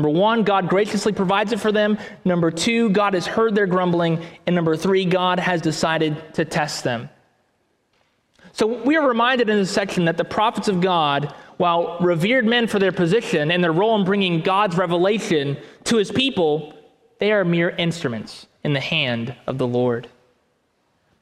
[0.00, 1.98] Number one, God graciously provides it for them.
[2.24, 4.24] Number two, God has heard their grumbling.
[4.46, 7.10] And number three, God has decided to test them.
[8.52, 12.66] So we are reminded in this section that the prophets of God, while revered men
[12.66, 16.72] for their position and their role in bringing God's revelation to his people,
[17.18, 20.08] they are mere instruments in the hand of the Lord.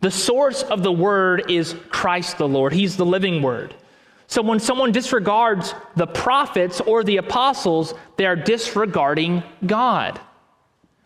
[0.03, 2.73] The source of the word is Christ the Lord.
[2.73, 3.75] He's the living word.
[4.29, 10.21] So when someone disregards the prophets or the apostles, they are disregarding God.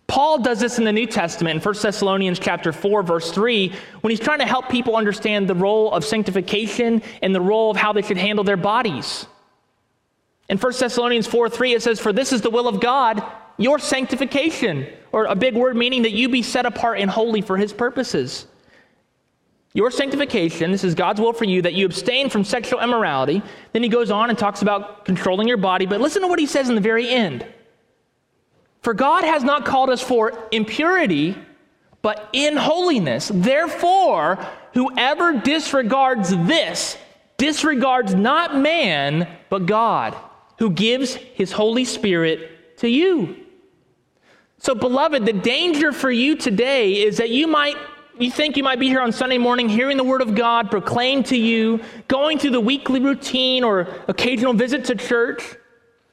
[0.08, 4.10] Paul does this in the New Testament in 1 Thessalonians chapter 4 verse 3 when
[4.10, 7.92] he's trying to help people understand the role of sanctification and the role of how
[7.92, 9.26] they should handle their bodies.
[10.48, 13.22] In 1 Thessalonians 4 3, it says, For this is the will of God,
[13.56, 17.56] your sanctification, or a big word meaning that you be set apart and holy for
[17.56, 18.46] his purposes.
[19.74, 23.42] Your sanctification, this is God's will for you, that you abstain from sexual immorality.
[23.72, 25.86] Then he goes on and talks about controlling your body.
[25.86, 27.46] But listen to what he says in the very end.
[28.82, 31.36] For God has not called us for impurity,
[32.02, 33.30] but in holiness.
[33.32, 36.98] Therefore, whoever disregards this
[37.38, 40.16] disregards not man, but God,
[40.58, 43.36] who gives his Holy Spirit to you.
[44.58, 47.76] So, beloved, the danger for you today is that you might
[48.18, 51.26] you think you might be here on Sunday morning hearing the Word of God proclaimed
[51.26, 55.42] to you, going through the weekly routine or occasional visit to church,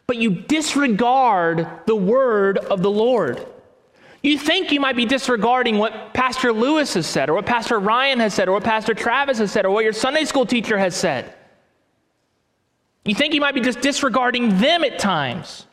[0.08, 3.46] but you disregard the Word of the Lord.
[4.22, 8.20] You think you might be disregarding what Pastor Lewis has said, or what Pastor Ryan
[8.20, 10.96] has said, or what Pastor Travis has said, or what your Sunday school teacher has
[10.96, 11.34] said.
[13.06, 15.66] You think you might be just disregarding them at times.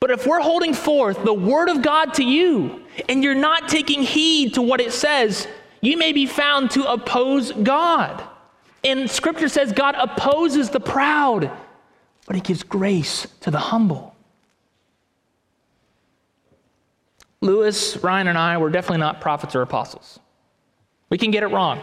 [0.00, 4.02] But if we're holding forth the word of God to you and you're not taking
[4.02, 5.46] heed to what it says,
[5.80, 8.22] you may be found to oppose God.
[8.84, 11.50] And scripture says God opposes the proud,
[12.26, 14.14] but he gives grace to the humble.
[17.40, 20.18] Lewis, Ryan, and I were definitely not prophets or apostles.
[21.10, 21.80] We can get it wrong,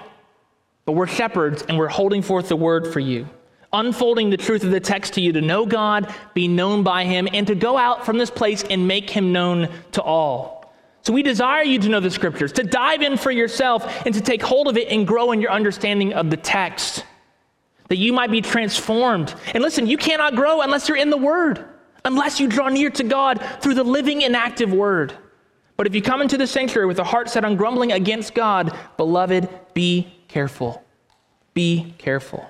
[0.86, 3.28] but we're shepherds and we're holding forth the word for you,
[3.72, 7.28] unfolding the truth of the text to you to know God, be known by him,
[7.32, 10.63] and to go out from this place and make him known to all.
[11.04, 14.22] So we desire you to know the scriptures, to dive in for yourself, and to
[14.22, 17.06] take hold of it and grow in your understanding of the text,
[17.90, 19.36] that you might be transformed.
[19.54, 21.66] And listen, you cannot grow unless you're in the Word,
[22.06, 25.14] unless you draw near to God through the living and active Word.
[25.76, 28.78] But if you come into the sanctuary with a heart set on grumbling against God,
[28.96, 30.86] beloved, be careful.
[31.54, 32.50] Be careful.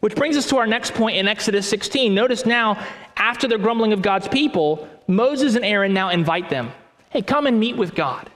[0.00, 2.12] Which brings us to our next point in Exodus 16.
[2.12, 2.84] Notice now,
[3.16, 6.72] after the grumbling of God's people, Moses and Aaron now invite them.
[7.14, 8.28] Hey, come and meet with God.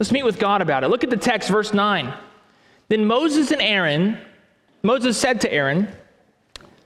[0.00, 0.88] Let's meet with God about it.
[0.88, 2.12] Look at the text, verse 9.
[2.88, 4.18] Then Moses and Aaron,
[4.82, 5.86] Moses said to Aaron,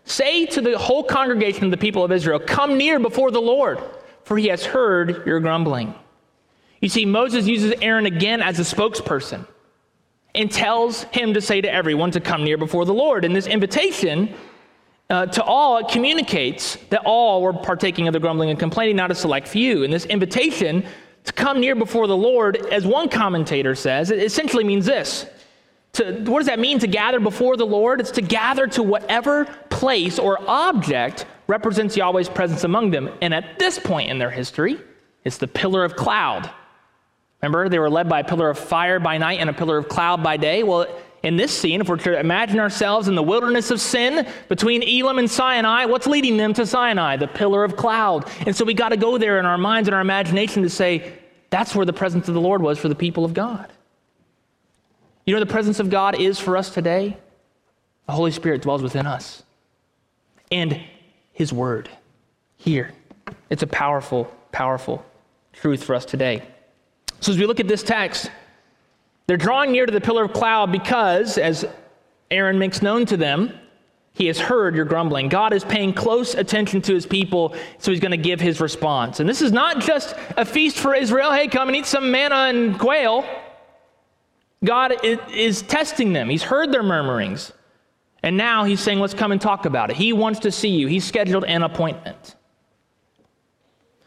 [0.05, 3.81] Say to the whole congregation of the people of Israel, Come near before the Lord,
[4.25, 5.95] for he has heard your grumbling.
[6.83, 9.47] You see, Moses uses Aaron again as a spokesperson
[10.35, 13.25] and tells him to say to everyone to come near before the Lord.
[13.25, 14.35] And this invitation
[15.11, 19.11] uh, to all, it communicates that all were partaking of the grumbling and complaining, not
[19.11, 19.85] a select few.
[19.85, 20.85] And this invitation
[21.25, 25.27] to come near before the Lord, as one commentator says, it essentially means this.
[25.95, 28.01] To, what does that mean to gather before the Lord?
[28.01, 33.11] It's to gather to whatever place or object represents Yahweh's presence among them.
[33.23, 34.79] And at this point in their history,
[35.25, 36.51] it's the pillar of cloud.
[37.43, 39.89] Remember, they were led by a pillar of fire by night and a pillar of
[39.89, 40.63] cloud by day.
[40.63, 40.87] Well,
[41.23, 45.19] in this scene, if we're to imagine ourselves in the wilderness of sin between Elim
[45.19, 47.17] and Sinai, what's leading them to Sinai?
[47.17, 48.31] The pillar of cloud.
[48.47, 51.13] And so we got to go there in our minds and our imagination to say,
[51.51, 53.73] that's where the presence of the Lord was for the people of God.
[55.25, 57.17] You know the presence of God is for us today?
[58.07, 59.43] The Holy Spirit dwells within us.
[60.51, 60.81] And
[61.33, 61.91] His Word
[62.57, 62.93] here.
[63.51, 65.05] It's a powerful, powerful
[65.53, 66.43] truth for us today.
[67.21, 68.31] So as we look at this text,
[69.29, 71.67] they're drawing near to the pillar of cloud because, as
[72.31, 73.53] Aaron makes known to them,
[74.15, 75.29] he has heard your grumbling.
[75.29, 79.21] God is paying close attention to his people, so he's going to give his response.
[79.21, 81.31] And this is not just a feast for Israel.
[81.31, 83.25] Hey, come and eat some manna and quail.
[84.65, 86.31] God is testing them.
[86.31, 87.53] He's heard their murmurings.
[88.23, 89.97] And now he's saying, let's come and talk about it.
[89.97, 90.87] He wants to see you.
[90.87, 92.35] He's scheduled an appointment.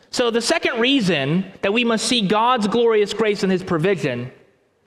[0.09, 4.31] So, the second reason that we must see God's glorious grace and his provision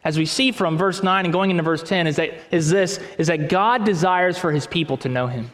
[0.04, 3.00] as we see from verse 9 and going into verse 10 is that is this
[3.18, 5.50] is that God desires for his people to know him.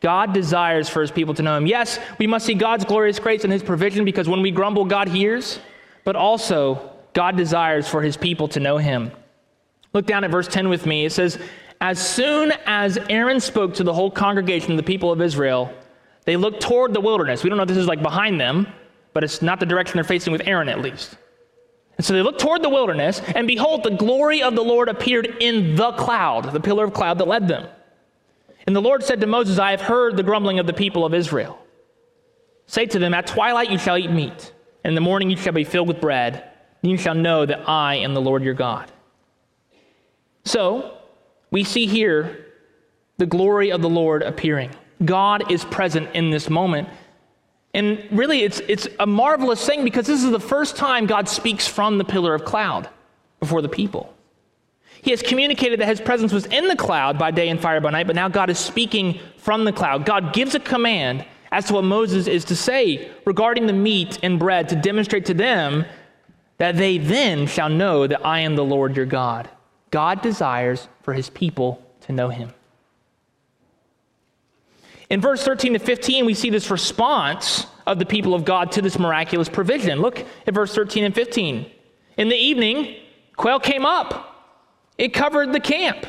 [0.00, 1.66] God desires for his people to know him.
[1.66, 5.08] Yes, we must see God's glorious grace and his provision because when we grumble God
[5.08, 5.60] hears,
[6.04, 9.12] but also God desires for his people to know him.
[9.92, 11.04] Look down at verse 10 with me.
[11.04, 11.38] It says,
[11.80, 15.72] "As soon as Aaron spoke to the whole congregation of the people of Israel,
[16.24, 18.66] they looked toward the wilderness." We don't know if this is like behind them,
[19.12, 21.16] but it's not the direction they're facing with Aaron at least.
[21.96, 25.36] And so they looked toward the wilderness, and behold, the glory of the Lord appeared
[25.40, 27.68] in the cloud, the pillar of cloud that led them.
[28.66, 31.14] And the Lord said to Moses, I have heard the grumbling of the people of
[31.14, 31.58] Israel.
[32.66, 34.52] Say to them, At twilight you shall eat meat,
[34.82, 36.50] and in the morning you shall be filled with bread,
[36.82, 38.90] and you shall know that I am the Lord your God.
[40.44, 40.98] So,
[41.50, 42.46] we see here
[43.18, 44.70] the glory of the Lord appearing.
[45.04, 46.88] God is present in this moment
[47.74, 51.66] and really, it's, it's a marvelous thing because this is the first time God speaks
[51.66, 52.88] from the pillar of cloud
[53.40, 54.14] before the people.
[55.02, 57.90] He has communicated that his presence was in the cloud by day and fire by
[57.90, 60.06] night, but now God is speaking from the cloud.
[60.06, 64.38] God gives a command as to what Moses is to say regarding the meat and
[64.38, 65.84] bread to demonstrate to them
[66.58, 69.50] that they then shall know that I am the Lord your God.
[69.90, 72.52] God desires for his people to know him.
[75.14, 78.82] In verse 13 to 15, we see this response of the people of God to
[78.82, 80.00] this miraculous provision.
[80.00, 81.70] Look at verse 13 and 15.
[82.16, 82.96] In the evening,
[83.36, 84.58] quail came up,
[84.98, 86.04] it covered the camp.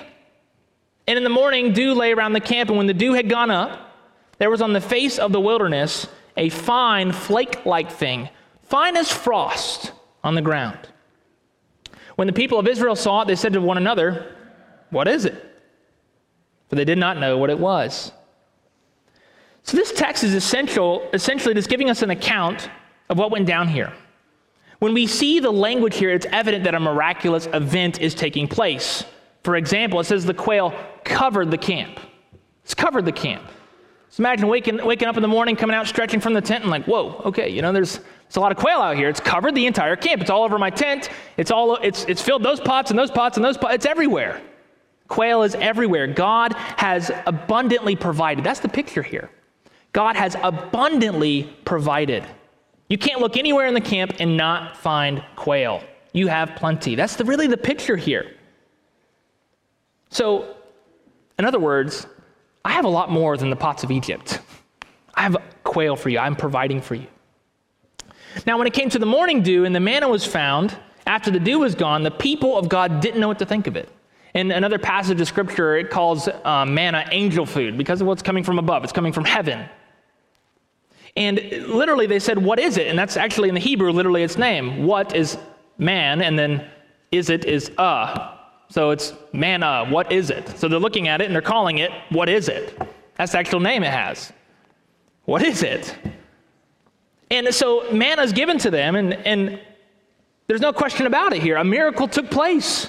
[1.08, 2.70] And in the morning, dew lay around the camp.
[2.70, 3.96] And when the dew had gone up,
[4.40, 8.28] there was on the face of the wilderness a fine flake like thing,
[8.64, 9.92] fine as frost
[10.24, 10.80] on the ground.
[12.16, 14.36] When the people of Israel saw it, they said to one another,
[14.90, 15.36] What is it?
[16.70, 18.12] For they did not know what it was.
[19.66, 22.70] So this text is essential, essentially just giving us an account
[23.10, 23.92] of what went down here.
[24.78, 29.04] When we see the language here, it's evident that a miraculous event is taking place.
[29.44, 30.72] For example, it says the quail
[31.04, 32.00] covered the camp.
[32.64, 33.44] It's covered the camp.
[34.10, 36.70] So imagine waking, waking up in the morning, coming out, stretching from the tent, and
[36.70, 39.10] like, whoa, okay, you know, there's, there's a lot of quail out here.
[39.10, 40.22] It's covered the entire camp.
[40.22, 41.10] It's all over my tent.
[41.38, 43.76] It's all it's it's filled those pots and those pots and those pots.
[43.76, 44.42] It's everywhere.
[45.08, 46.06] Quail is everywhere.
[46.06, 48.44] God has abundantly provided.
[48.44, 49.32] That's the picture here.
[49.96, 52.26] God has abundantly provided.
[52.90, 55.82] You can't look anywhere in the camp and not find quail.
[56.12, 56.96] You have plenty.
[56.96, 58.36] That's the, really the picture here.
[60.10, 60.54] So,
[61.40, 62.08] in other words,
[62.66, 64.42] I have a lot more than the pots of Egypt.
[65.14, 66.20] I have quail for you.
[66.20, 67.08] I'm providing for you.
[68.46, 70.78] Now, when it came to the morning dew and the manna was found,
[71.08, 73.78] after the dew was gone, the people of God didn't know what to think of
[73.78, 73.88] it.
[74.34, 78.44] In another passage of scripture, it calls uh, manna angel food because of what's coming
[78.44, 79.70] from above, it's coming from heaven.
[81.16, 82.88] And literally, they said, What is it?
[82.88, 84.86] And that's actually in the Hebrew, literally its name.
[84.86, 85.38] What is
[85.78, 86.22] man?
[86.22, 86.70] And then
[87.12, 88.32] is it is uh.
[88.70, 89.86] So it's manna.
[89.90, 90.50] What is it?
[90.58, 92.78] So they're looking at it and they're calling it, What is it?
[93.16, 94.34] That's the actual name it has.
[95.26, 95.96] What is it?
[97.32, 99.60] And so manna is given to them, and, and
[100.48, 101.56] there's no question about it here.
[101.58, 102.88] A miracle took place.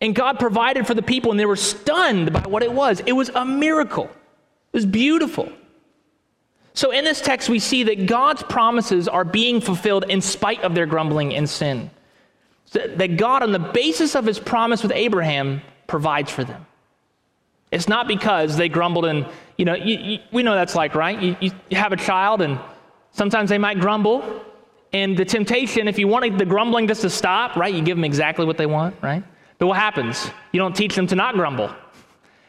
[0.00, 3.00] And God provided for the people, and they were stunned by what it was.
[3.06, 5.52] It was a miracle, it was beautiful.
[6.74, 10.74] So, in this text, we see that God's promises are being fulfilled in spite of
[10.74, 11.90] their grumbling and sin.
[12.72, 16.64] That God, on the basis of his promise with Abraham, provides for them.
[17.72, 21.20] It's not because they grumbled and, you know, you, you, we know that's like, right?
[21.20, 22.58] You, you have a child and
[23.12, 24.44] sometimes they might grumble.
[24.92, 28.04] And the temptation, if you want the grumbling just to stop, right, you give them
[28.04, 29.22] exactly what they want, right?
[29.58, 30.30] But what happens?
[30.52, 31.72] You don't teach them to not grumble.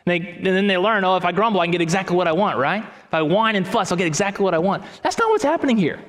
[0.05, 2.27] And, they, and then they learn, oh, if I grumble, I can get exactly what
[2.27, 2.83] I want, right?
[2.83, 4.83] If I whine and fuss, I'll get exactly what I want.
[5.03, 5.99] That's not what's happening here.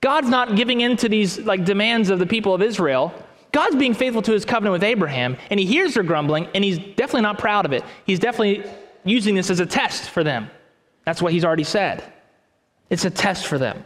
[0.00, 3.12] God's not giving in to these like demands of the people of Israel.
[3.52, 6.78] God's being faithful to his covenant with Abraham, and he hears their grumbling, and he's
[6.78, 7.84] definitely not proud of it.
[8.06, 8.64] He's definitely
[9.04, 10.48] using this as a test for them.
[11.04, 12.04] That's what he's already said.
[12.90, 13.84] It's a test for them.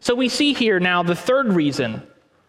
[0.00, 2.02] So we see here now the third reason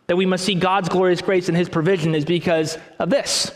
[0.08, 3.52] that we must see God's glorious grace and his provision is because of this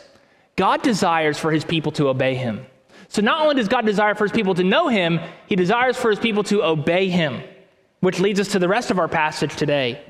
[0.55, 2.65] God desires for his people to obey him.
[3.07, 6.09] So not only does God desire for his people to know him, he desires for
[6.09, 7.41] his people to obey him,
[7.99, 10.01] which leads us to the rest of our passage today.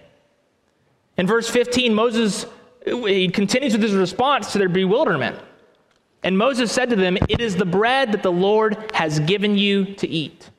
[1.18, 2.46] In verse 15, Moses
[2.86, 5.38] he continues with his response to their bewilderment.
[6.24, 9.86] And Moses said to them, It is the bread that the Lord has given you
[9.96, 10.50] to eat.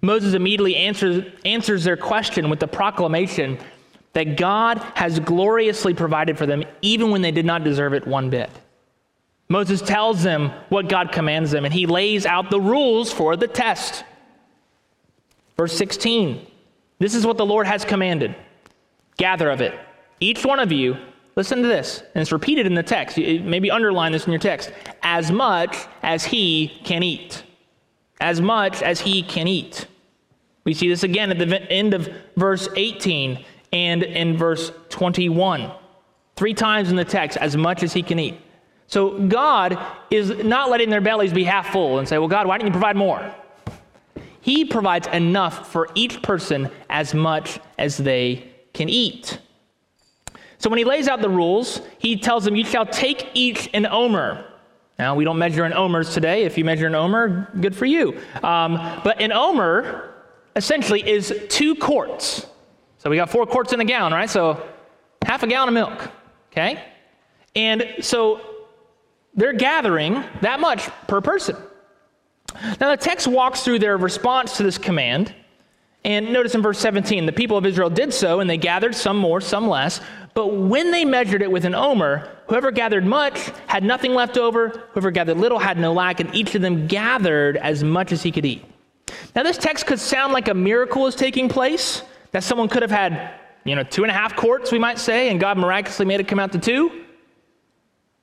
[0.00, 3.58] Moses immediately answers, answers their question with the proclamation
[4.12, 8.30] that God has gloriously provided for them even when they did not deserve it one
[8.30, 8.50] bit.
[9.48, 13.48] Moses tells them what God commands them, and he lays out the rules for the
[13.48, 14.04] test.
[15.56, 16.46] Verse 16
[16.98, 18.34] This is what the Lord has commanded
[19.16, 19.78] gather of it,
[20.20, 20.96] each one of you.
[21.36, 23.18] Listen to this, and it's repeated in the text.
[23.18, 24.72] Maybe underline this in your text.
[25.02, 27.42] As much as he can eat.
[28.20, 29.88] As much as he can eat.
[30.62, 35.72] We see this again at the end of verse 18 and in verse 21.
[36.36, 38.40] Three times in the text, as much as he can eat.
[38.94, 39.76] So God
[40.08, 42.78] is not letting their bellies be half full and say, Well, God, why didn't you
[42.78, 43.34] provide more?
[44.40, 49.40] He provides enough for each person as much as they can eat.
[50.58, 53.84] So when he lays out the rules, he tells them, You shall take each an
[53.84, 54.44] omer.
[54.96, 56.44] Now, we don't measure in omers today.
[56.44, 58.16] If you measure an omer, good for you.
[58.44, 60.14] Um, but an omer
[60.54, 62.46] essentially is two quarts.
[62.98, 64.30] So we got four quarts in a gallon, right?
[64.30, 64.64] So
[65.26, 66.12] half a gallon of milk,
[66.52, 66.80] okay?
[67.56, 68.53] And so
[69.34, 71.56] they're gathering that much per person.
[72.80, 75.34] Now the text walks through their response to this command.
[76.04, 79.16] And notice in verse 17, the people of Israel did so, and they gathered some
[79.16, 80.02] more, some less.
[80.34, 84.84] But when they measured it with an omer, whoever gathered much had nothing left over,
[84.92, 88.30] whoever gathered little had no lack, and each of them gathered as much as he
[88.30, 88.64] could eat.
[89.34, 92.90] Now, this text could sound like a miracle is taking place, that someone could have
[92.90, 93.30] had,
[93.64, 96.28] you know, two and a half quarts, we might say, and God miraculously made it
[96.28, 97.03] come out to two.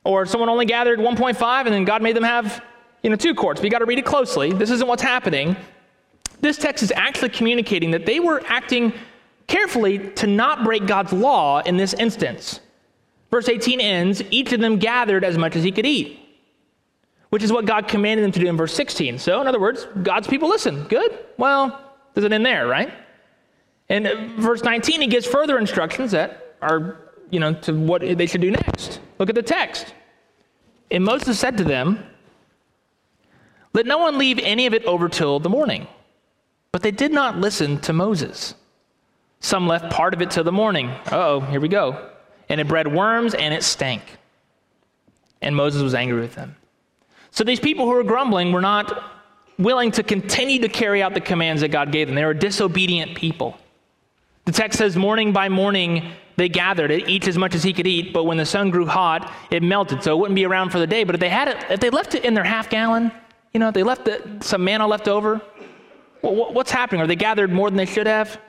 [0.03, 2.63] Or someone only gathered 1.5 and then God made them have,
[3.03, 3.59] you know, two quarts.
[3.59, 4.51] But you got to read it closely.
[4.51, 5.55] This isn't what's happening.
[6.41, 8.93] This text is actually communicating that they were acting
[9.47, 12.59] carefully to not break God's law in this instance.
[13.29, 16.19] Verse 18 ends, each of them gathered as much as he could eat,
[17.29, 19.19] which is what God commanded them to do in verse 16.
[19.19, 20.83] So, in other words, God's people listen.
[20.85, 21.17] Good?
[21.37, 21.79] Well,
[22.13, 22.93] does it end there, right?
[23.87, 26.97] And uh, verse 19, he gives further instructions that are,
[27.29, 28.99] you know, to what they should do next.
[29.21, 29.93] Look at the text.
[30.89, 32.03] And Moses said to them,
[33.71, 35.85] Let no one leave any of it over till the morning.
[36.71, 38.55] But they did not listen to Moses.
[39.39, 40.89] Some left part of it till the morning.
[41.11, 42.09] oh, here we go.
[42.49, 44.01] And it bred worms and it stank.
[45.39, 46.55] And Moses was angry with them.
[47.29, 49.03] So these people who were grumbling were not
[49.59, 52.15] willing to continue to carry out the commands that God gave them.
[52.15, 53.55] They were disobedient people.
[54.45, 57.87] The text says, morning by morning they gathered it, each as much as he could
[57.87, 60.79] eat, but when the sun grew hot, it melted, so it wouldn't be around for
[60.79, 61.03] the day.
[61.03, 63.11] But if they had it, if they left it in their half gallon,
[63.53, 65.41] you know, they left the, some manna left over,
[66.21, 67.01] what's happening?
[67.01, 68.39] Are they gathered more than they should have?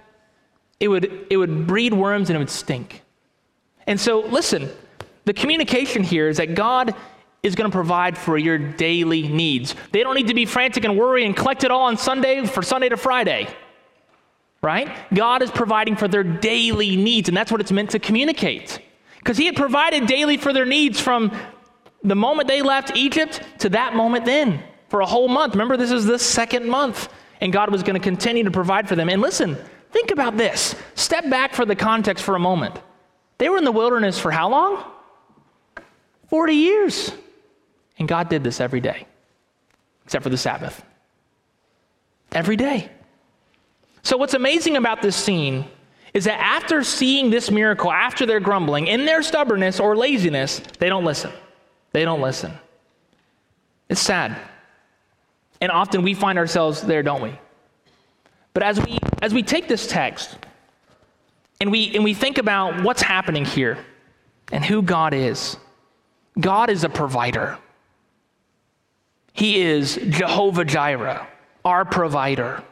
[0.78, 3.02] It would, it would breed worms and it would stink.
[3.86, 4.70] And so, listen,
[5.24, 6.94] the communication here is that God
[7.42, 9.74] is going to provide for your daily needs.
[9.90, 12.62] They don't need to be frantic and worry and collect it all on Sunday for
[12.62, 13.48] Sunday to Friday.
[14.62, 14.96] Right?
[15.12, 18.80] God is providing for their daily needs, and that's what it's meant to communicate.
[19.18, 21.32] Because He had provided daily for their needs from
[22.04, 25.54] the moment they left Egypt to that moment then for a whole month.
[25.54, 27.08] Remember, this is the second month,
[27.40, 29.08] and God was going to continue to provide for them.
[29.08, 29.56] And listen,
[29.90, 30.74] think about this.
[30.94, 32.78] Step back for the context for a moment.
[33.38, 34.84] They were in the wilderness for how long?
[36.28, 37.12] 40 years.
[37.98, 39.06] And God did this every day,
[40.04, 40.84] except for the Sabbath.
[42.32, 42.90] Every day.
[44.02, 45.64] So, what's amazing about this scene
[46.12, 50.88] is that after seeing this miracle, after their grumbling, in their stubbornness or laziness, they
[50.88, 51.32] don't listen.
[51.92, 52.52] They don't listen.
[53.88, 54.36] It's sad.
[55.60, 57.38] And often we find ourselves there, don't we?
[58.54, 60.36] But as we as we take this text
[61.60, 63.78] and we and we think about what's happening here
[64.50, 65.56] and who God is,
[66.38, 67.58] God is a provider.
[69.32, 71.26] He is Jehovah Jireh,
[71.64, 72.62] our provider.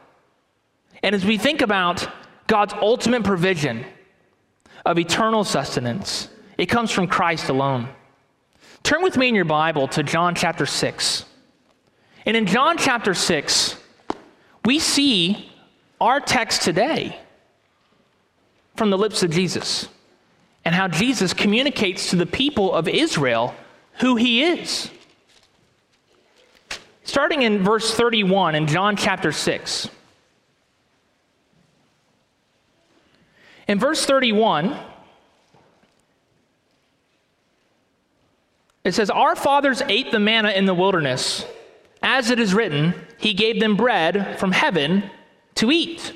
[1.03, 2.07] And as we think about
[2.47, 3.85] God's ultimate provision
[4.85, 7.89] of eternal sustenance, it comes from Christ alone.
[8.83, 11.25] Turn with me in your Bible to John chapter 6.
[12.25, 13.75] And in John chapter 6,
[14.65, 15.51] we see
[15.99, 17.19] our text today
[18.75, 19.87] from the lips of Jesus
[20.65, 23.55] and how Jesus communicates to the people of Israel
[23.99, 24.89] who he is.
[27.03, 29.89] Starting in verse 31 in John chapter 6.
[33.71, 34.77] In verse 31,
[38.83, 41.45] it says, Our fathers ate the manna in the wilderness.
[42.03, 45.09] As it is written, He gave them bread from heaven
[45.55, 46.11] to eat.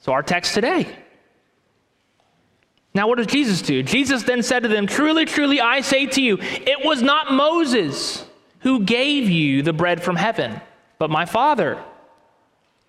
[0.00, 0.88] So, our text today.
[2.92, 3.84] Now, what does Jesus do?
[3.84, 8.26] Jesus then said to them, Truly, truly, I say to you, it was not Moses
[8.62, 10.60] who gave you the bread from heaven,
[10.98, 11.80] but my Father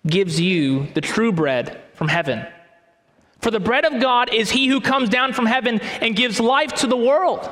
[0.04, 2.48] gives you the true bread from heaven.
[3.44, 6.72] For the bread of God is he who comes down from heaven and gives life
[6.76, 7.46] to the world.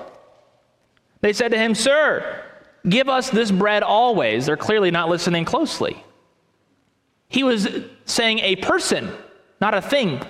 [1.20, 2.42] They said to him, Sir,
[2.88, 4.46] give us this bread always.
[4.46, 6.02] They're clearly not listening closely.
[7.28, 7.68] He was
[8.06, 9.12] saying a person,
[9.60, 10.22] not a thing.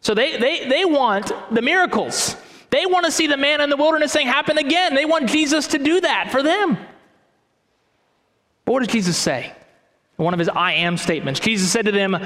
[0.00, 2.34] So they, they, they want the miracles.
[2.70, 4.96] They want to see the man in the wilderness thing happen again.
[4.96, 6.76] They want Jesus to do that for them.
[8.64, 9.52] But what does Jesus say?
[10.16, 11.38] One of his I am statements.
[11.38, 12.16] Jesus said to them,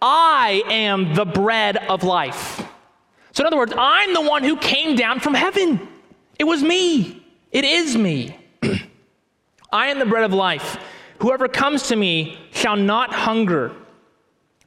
[0.00, 2.62] I am the bread of life.
[3.32, 5.86] So, in other words, I'm the one who came down from heaven.
[6.38, 7.24] It was me.
[7.50, 8.36] It is me.
[9.72, 10.78] I am the bread of life.
[11.20, 13.72] Whoever comes to me shall not hunger.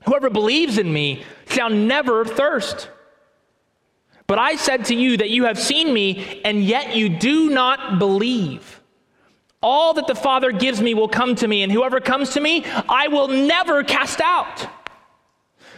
[0.05, 2.89] Whoever believes in me shall never thirst.
[4.27, 7.99] But I said to you that you have seen me, and yet you do not
[7.99, 8.81] believe.
[9.61, 12.65] All that the Father gives me will come to me, and whoever comes to me,
[12.87, 14.67] I will never cast out.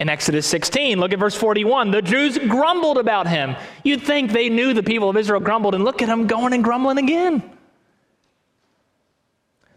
[0.00, 0.98] in Exodus 16.
[0.98, 1.90] Look at verse 41.
[1.90, 3.54] The Jews grumbled about him.
[3.84, 6.64] You'd think they knew the people of Israel grumbled, and look at him going and
[6.64, 7.42] grumbling again.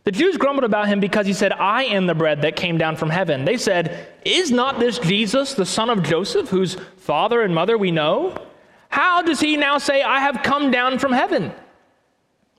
[0.05, 2.95] The Jews grumbled about him because he said, I am the bread that came down
[2.95, 3.45] from heaven.
[3.45, 7.91] They said, Is not this Jesus, the son of Joseph, whose father and mother we
[7.91, 8.37] know?
[8.89, 11.51] How does he now say, I have come down from heaven?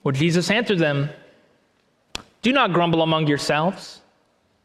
[0.03, 1.11] Well, Jesus answered them,
[2.43, 4.01] Do not grumble among yourselves.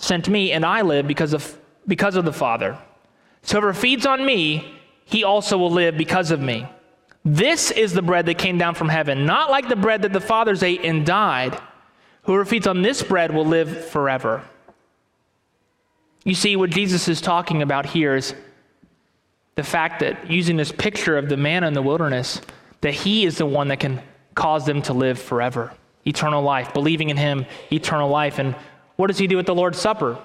[0.00, 2.76] sent me, and I live because of, because of the Father.
[3.42, 4.74] So whoever feeds on me,
[5.04, 6.66] he also will live because of me.
[7.24, 10.20] This is the bread that came down from heaven, not like the bread that the
[10.20, 11.60] fathers ate and died.
[12.22, 14.42] Whoever feeds on this bread will live forever.
[16.24, 18.34] You see, what Jesus is talking about here is
[19.54, 22.40] the fact that using this picture of the manna in the wilderness,
[22.80, 24.00] that he is the one that can
[24.34, 25.72] cause them to live forever,
[26.06, 28.38] eternal life, believing in him, eternal life.
[28.38, 28.54] And
[29.00, 30.18] what does he do at the Lord's Supper?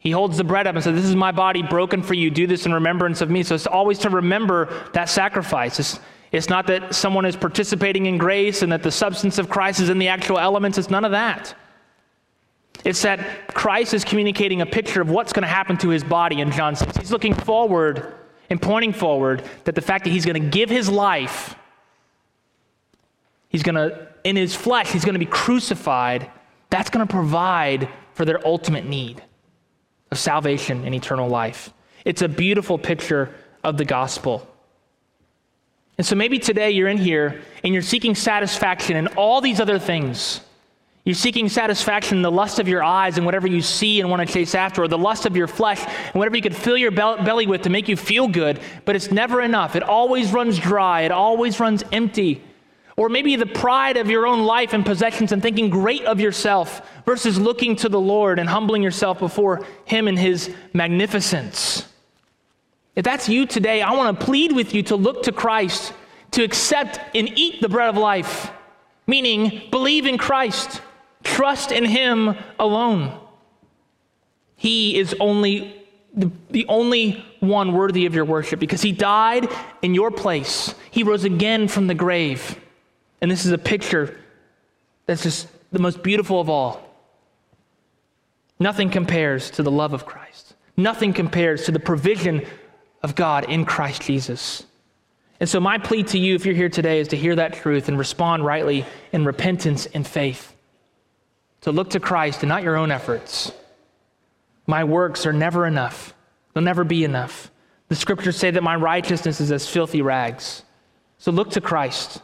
[0.00, 2.30] He holds the bread up and says, This is my body broken for you.
[2.30, 3.42] Do this in remembrance of me.
[3.42, 5.78] So it's always to remember that sacrifice.
[5.78, 6.00] It's,
[6.32, 9.88] it's not that someone is participating in grace and that the substance of Christ is
[9.88, 10.78] in the actual elements.
[10.78, 11.54] It's none of that.
[12.84, 16.40] It's that Christ is communicating a picture of what's going to happen to his body
[16.40, 16.96] in John 6.
[16.96, 18.14] He's looking forward
[18.48, 21.54] and pointing forward that the fact that he's going to give his life,
[23.48, 26.30] he's going to, in his flesh, he's going to be crucified.
[26.70, 29.22] That's going to provide for their ultimate need
[30.10, 31.72] of salvation and eternal life.
[32.04, 34.46] It's a beautiful picture of the gospel.
[35.98, 39.78] And so maybe today you're in here and you're seeking satisfaction in all these other
[39.78, 40.40] things.
[41.04, 44.26] You're seeking satisfaction in the lust of your eyes and whatever you see and want
[44.26, 46.90] to chase after, or the lust of your flesh and whatever you could fill your
[46.90, 49.76] belly with to make you feel good, but it's never enough.
[49.76, 52.42] It always runs dry, it always runs empty.
[53.00, 56.86] Or maybe the pride of your own life and possessions and thinking great of yourself
[57.06, 61.88] versus looking to the Lord and humbling yourself before Him in His magnificence.
[62.94, 65.94] If that's you today, I want to plead with you to look to Christ,
[66.32, 68.50] to accept and eat the bread of life,
[69.06, 70.82] meaning believe in Christ,
[71.24, 73.18] trust in Him alone.
[74.56, 75.74] He is only
[76.12, 79.48] the, the only one worthy of your worship because He died
[79.80, 82.60] in your place, He rose again from the grave.
[83.20, 84.18] And this is a picture
[85.06, 86.86] that's just the most beautiful of all.
[88.58, 90.54] Nothing compares to the love of Christ.
[90.76, 92.46] Nothing compares to the provision
[93.02, 94.64] of God in Christ Jesus.
[95.40, 97.88] And so, my plea to you, if you're here today, is to hear that truth
[97.88, 100.54] and respond rightly in repentance and faith.
[101.62, 103.52] To look to Christ and not your own efforts.
[104.66, 106.14] My works are never enough,
[106.52, 107.50] they'll never be enough.
[107.88, 110.62] The scriptures say that my righteousness is as filthy rags.
[111.18, 112.20] So, look to Christ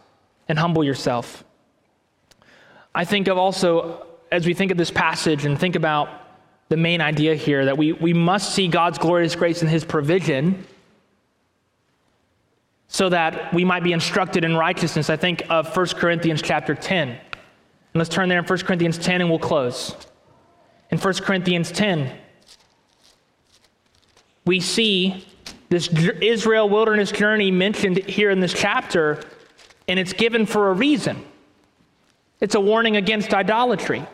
[0.49, 1.45] and humble yourself.
[2.95, 6.09] I think of also, as we think of this passage and think about
[6.69, 10.67] the main idea here, that we, we must see God's glorious grace and his provision
[12.89, 15.11] so that we might be instructed in righteousness.
[15.11, 17.09] I think of 1 Corinthians chapter 10.
[17.09, 17.21] And
[17.95, 19.95] let's turn there in 1 Corinthians 10 and we'll close.
[20.91, 22.17] In 1 Corinthians 10,
[24.45, 25.27] we see
[25.69, 29.21] this Israel wilderness journey mentioned here in this chapter
[29.89, 31.25] and it's given for a reason.
[32.41, 34.07] It's a warning against idolatry.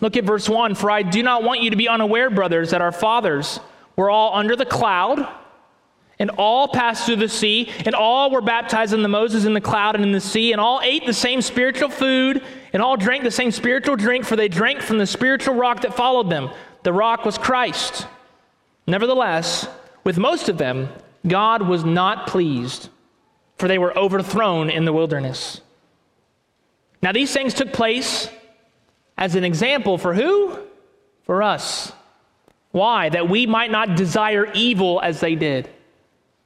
[0.00, 2.80] Look at verse 1 For I do not want you to be unaware, brothers, that
[2.80, 3.60] our fathers
[3.96, 5.28] were all under the cloud,
[6.18, 9.60] and all passed through the sea, and all were baptized in the Moses in the
[9.60, 12.42] cloud and in the sea, and all ate the same spiritual food,
[12.72, 15.94] and all drank the same spiritual drink, for they drank from the spiritual rock that
[15.94, 16.50] followed them.
[16.82, 18.06] The rock was Christ.
[18.86, 19.68] Nevertheless,
[20.04, 20.88] with most of them,
[21.26, 22.88] God was not pleased
[23.60, 25.60] for they were overthrown in the wilderness.
[27.02, 28.28] Now, these things took place
[29.18, 30.58] as an example for who?
[31.24, 31.92] For us.
[32.72, 33.10] Why?
[33.10, 35.68] That we might not desire evil as they did.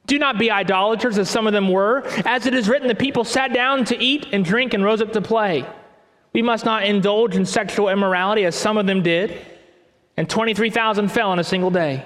[0.07, 2.05] Do not be idolaters as some of them were.
[2.25, 5.13] As it is written, the people sat down to eat and drink and rose up
[5.13, 5.65] to play.
[6.33, 9.41] We must not indulge in sexual immorality as some of them did.
[10.17, 12.05] And 23,000 fell in a single day.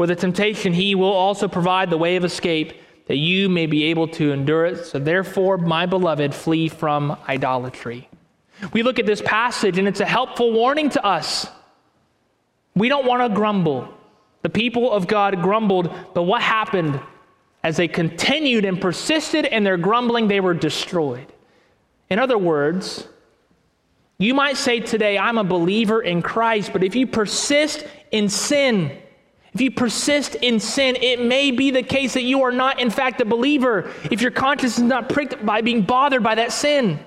[0.00, 2.72] For the temptation, he will also provide the way of escape
[3.06, 4.86] that you may be able to endure it.
[4.86, 8.08] So, therefore, my beloved, flee from idolatry.
[8.72, 11.46] We look at this passage, and it's a helpful warning to us.
[12.74, 13.92] We don't want to grumble.
[14.40, 16.98] The people of God grumbled, but what happened?
[17.62, 21.30] As they continued and persisted in their grumbling, they were destroyed.
[22.08, 23.06] In other words,
[24.16, 28.96] you might say today, I'm a believer in Christ, but if you persist in sin,
[29.52, 32.90] if you persist in sin, it may be the case that you are not, in
[32.90, 37.00] fact, a believer if your conscience is not pricked by being bothered by that sin.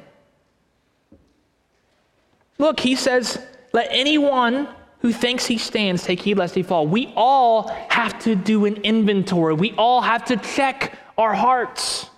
[2.57, 3.39] Look, he says,
[3.71, 4.67] let anyone
[4.99, 6.85] who thinks he stands take heed lest he fall.
[6.85, 9.53] We all have to do an inventory.
[9.53, 12.09] We all have to check our hearts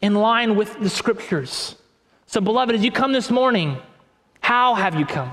[0.00, 1.76] in line with the scriptures.
[2.26, 3.76] So, beloved, as you come this morning,
[4.40, 5.32] how have you come?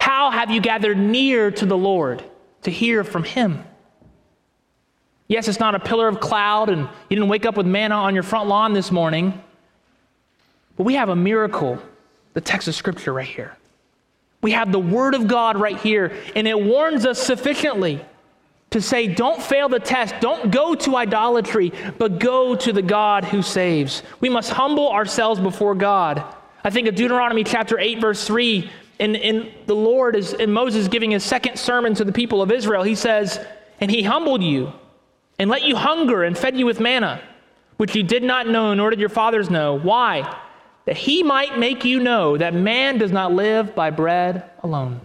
[0.00, 2.24] How have you gathered near to the Lord
[2.62, 3.64] to hear from him?
[5.28, 8.14] Yes, it's not a pillar of cloud, and you didn't wake up with manna on
[8.14, 9.40] your front lawn this morning,
[10.76, 11.78] but we have a miracle,
[12.34, 13.56] the text of Scripture right here.
[14.42, 18.04] We have the Word of God right here, and it warns us sufficiently
[18.70, 20.14] to say, don't fail the test.
[20.20, 24.02] Don't go to idolatry, but go to the God who saves.
[24.20, 26.24] We must humble ourselves before God.
[26.64, 28.70] I think of Deuteronomy chapter 8, verse 3,
[29.00, 32.82] and, the Lord is, and Moses giving his second sermon to the people of Israel.
[32.82, 33.44] He says,
[33.80, 34.72] And he humbled you,
[35.38, 37.22] and let you hunger, and fed you with manna,
[37.78, 39.78] which you did not know, nor did your fathers know.
[39.78, 40.36] Why?
[40.90, 45.00] that he might make you know that man does not live by bread alone,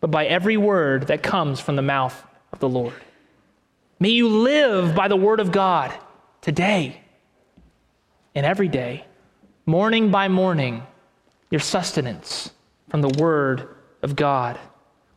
[0.00, 2.94] but by every word that comes from the mouth of the Lord.
[3.98, 5.92] May you live by the word of God
[6.40, 7.00] today
[8.34, 9.04] and every day,
[9.66, 10.86] morning by morning,
[11.50, 12.52] your sustenance
[12.88, 13.68] from the word
[14.02, 14.58] of God.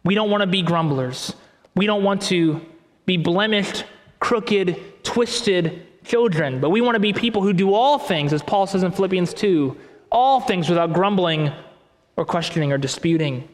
[0.03, 1.35] We don't want to be grumblers.
[1.75, 2.61] We don't want to
[3.05, 3.85] be blemished,
[4.19, 8.67] crooked, twisted children, but we want to be people who do all things, as Paul
[8.67, 9.77] says in Philippians 2,
[10.11, 11.51] all things without grumbling
[12.17, 13.47] or questioning or disputing.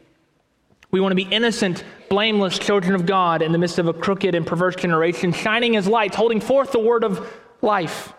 [0.89, 4.34] We want to be innocent, blameless children of God in the midst of a crooked
[4.34, 8.13] and perverse generation, shining as lights, holding forth the word of life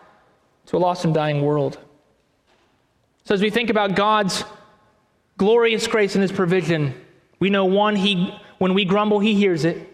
[0.66, 1.78] to a lost and dying world.
[3.24, 4.44] So, as we think about God's
[5.39, 6.95] glorious grace and his provision,
[7.39, 9.89] we know one, he, when we grumble, he hears it.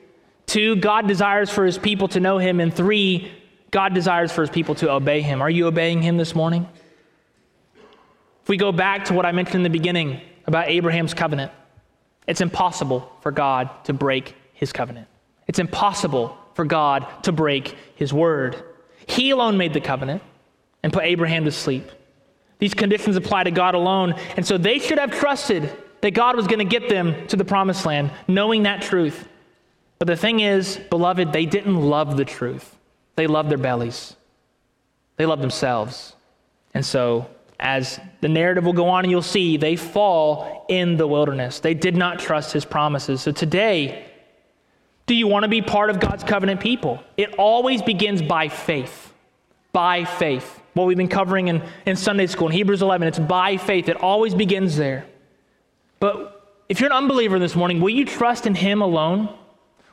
[0.47, 2.59] Two, God desires for his people to know him.
[2.59, 3.31] And three,
[3.71, 5.41] God desires for his people to obey him.
[5.41, 6.67] Are you obeying him this morning?
[8.43, 11.53] If we go back to what I mentioned in the beginning about Abraham's covenant,
[12.27, 15.09] it's impossible for God to break his covenant.
[15.47, 18.63] It's impossible for God to break his word.
[19.07, 20.23] He alone made the covenant
[20.83, 21.91] and put Abraham to sleep.
[22.65, 26.47] These conditions apply to God alone, and so they should have trusted that God was
[26.47, 29.29] going to get them to the promised land, knowing that truth.
[29.99, 32.75] But the thing is, beloved, they didn't love the truth.
[33.17, 34.17] They loved their bellies,
[35.19, 36.17] they loved themselves.
[36.73, 37.29] And so,
[37.61, 41.61] as the narrative will go on and you'll see, they fall in the wilderness.
[41.61, 43.21] They did not trust his promises.
[43.21, 44.07] So, today,
[45.05, 47.05] do you want to be part of God's covenant people?
[47.19, 49.13] It always begins by faith.
[49.75, 50.63] By faith.
[50.75, 53.89] What we've been covering in, in Sunday school in Hebrews 11, it's by faith.
[53.89, 55.07] It always begins there.
[56.01, 59.29] But if you're an unbeliever this morning, will you trust in Him alone?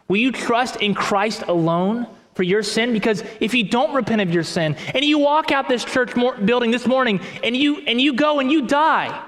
[0.08, 2.08] Will you trust in Christ alone?
[2.34, 5.68] for your sin because if you don't repent of your sin and you walk out
[5.68, 6.14] this church
[6.46, 9.24] building this morning and you and you go and you die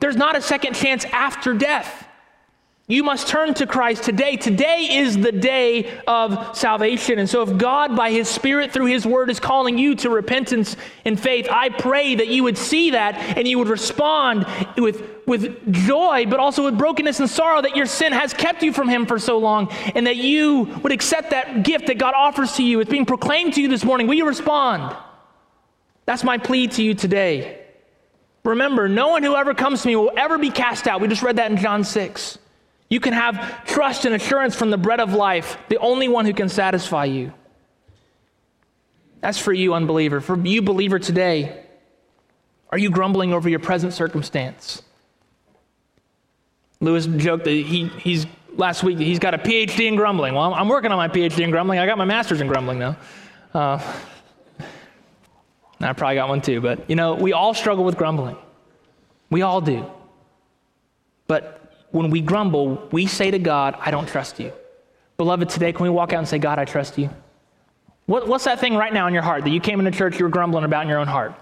[0.00, 2.08] there's not a second chance after death
[2.88, 4.36] you must turn to Christ today.
[4.36, 7.20] Today is the day of salvation.
[7.20, 10.76] And so, if God, by His Spirit, through His Word, is calling you to repentance
[11.04, 15.72] and faith, I pray that you would see that and you would respond with, with
[15.72, 19.06] joy, but also with brokenness and sorrow that your sin has kept you from Him
[19.06, 22.80] for so long, and that you would accept that gift that God offers to you.
[22.80, 24.08] It's being proclaimed to you this morning.
[24.08, 24.96] Will you respond?
[26.04, 27.60] That's my plea to you today.
[28.44, 31.00] Remember, no one who ever comes to me will ever be cast out.
[31.00, 32.38] We just read that in John 6.
[32.92, 36.34] You can have trust and assurance from the bread of life, the only one who
[36.34, 37.32] can satisfy you.
[39.22, 40.20] That's for you, unbeliever.
[40.20, 41.64] For you, believer, today,
[42.68, 44.82] are you grumbling over your present circumstance?
[46.80, 48.26] Lewis joked that he, he's
[48.58, 50.34] last week he's got a PhD in grumbling.
[50.34, 51.78] Well, I'm working on my PhD in grumbling.
[51.78, 52.98] I got my master's in grumbling now.
[53.54, 53.80] Uh,
[55.80, 58.36] I probably got one too, but you know, we all struggle with grumbling.
[59.30, 59.90] We all do.
[61.26, 61.61] But
[61.92, 64.52] when we grumble, we say to God, I don't trust you.
[65.16, 67.10] Beloved, today, can we walk out and say, God, I trust you?
[68.06, 70.24] What, what's that thing right now in your heart that you came into church, you
[70.24, 71.34] were grumbling about in your own heart?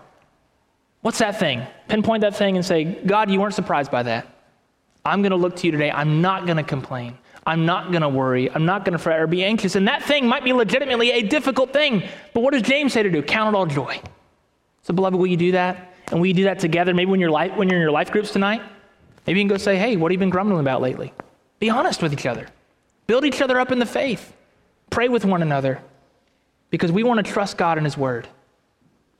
[1.01, 1.63] What's that thing?
[1.89, 4.27] Pinpoint that thing and say, God, you weren't surprised by that.
[5.05, 5.91] I'm going to look to you today.
[5.91, 7.17] I'm not going to complain.
[7.47, 8.51] I'm not going to worry.
[8.51, 9.77] I'm not going to fret or be anxious.
[9.77, 12.03] And that thing might be legitimately a difficult thing.
[12.35, 13.23] But what does James say to do?
[13.23, 14.01] Count it all joy.
[14.83, 15.95] So, beloved, will you do that?
[16.11, 16.93] And will you do that together?
[16.93, 18.63] Maybe when you're, life, when you're in your life groups tonight?
[19.27, 21.13] Maybe you can go say, hey, what have you been grumbling about lately?
[21.59, 22.49] Be honest with each other.
[23.07, 24.33] Build each other up in the faith.
[24.89, 25.81] Pray with one another
[26.71, 28.27] because we want to trust God and His Word.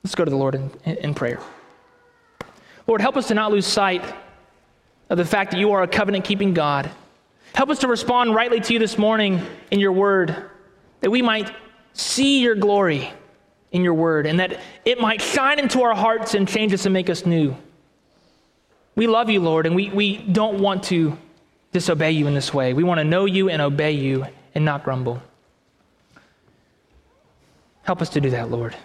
[0.03, 1.41] Let's go to the Lord in, in prayer.
[2.87, 4.03] Lord, help us to not lose sight
[5.11, 6.91] of the fact that you are a covenant keeping God.
[7.55, 9.41] Help us to respond rightly to you this morning
[9.71, 10.35] in your word,
[11.01, 11.53] that we might
[11.93, 13.13] see your glory
[13.73, 16.93] in your word, and that it might shine into our hearts and change us and
[16.93, 17.57] make us new.
[18.97, 21.17] We love you, Lord, and we, we don't want to
[21.73, 22.73] disobey you in this way.
[22.73, 25.23] We want to know you and obey you and not grumble.
[27.83, 28.77] Help us to do that, Lord.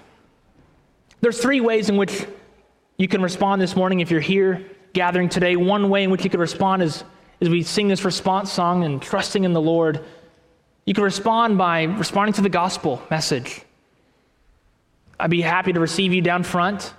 [1.22, 2.26] There's three ways in which
[2.98, 5.56] you can respond this morning if you're here gathering today.
[5.56, 7.04] One way in which you could respond is
[7.42, 10.04] as we sing this response song and trusting in the Lord.
[10.86, 13.62] You can respond by responding to the gospel message.
[15.20, 16.94] I'd be happy to receive you down front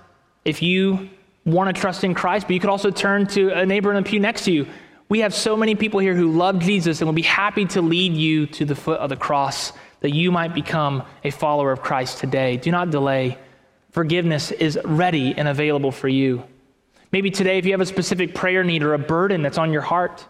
[0.45, 1.09] if you
[1.47, 4.07] want to trust in Christ, but you could also turn to a neighbor in the
[4.07, 4.67] pew next to you.
[5.09, 8.13] We have so many people here who love Jesus and will be happy to lead
[8.13, 9.71] you to the foot of the cross
[10.01, 12.57] that you might become a follower of Christ today.
[12.57, 13.37] Do not delay.
[13.91, 16.43] Forgiveness is ready and available for you.
[17.13, 19.81] Maybe today, if you have a specific prayer need or a burden that's on your
[19.81, 20.25] heart,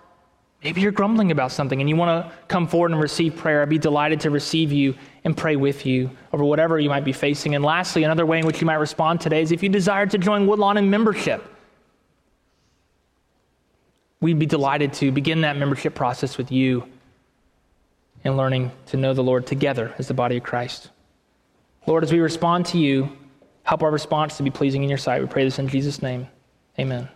[0.63, 3.63] maybe you're grumbling about something and you want to come forward and receive prayer.
[3.63, 4.93] I'd be delighted to receive you
[5.27, 7.53] and pray with you over whatever you might be facing.
[7.53, 10.17] And lastly, another way in which you might respond today is if you desire to
[10.17, 11.43] join Woodlawn in membership.
[14.21, 16.85] We'd be delighted to begin that membership process with you
[18.23, 20.91] and learning to know the Lord together as the body of Christ.
[21.85, 23.11] Lord, as we respond to you,
[23.63, 25.21] help our response to be pleasing in your sight.
[25.21, 26.25] We pray this in Jesus' name.
[26.79, 27.09] Amen.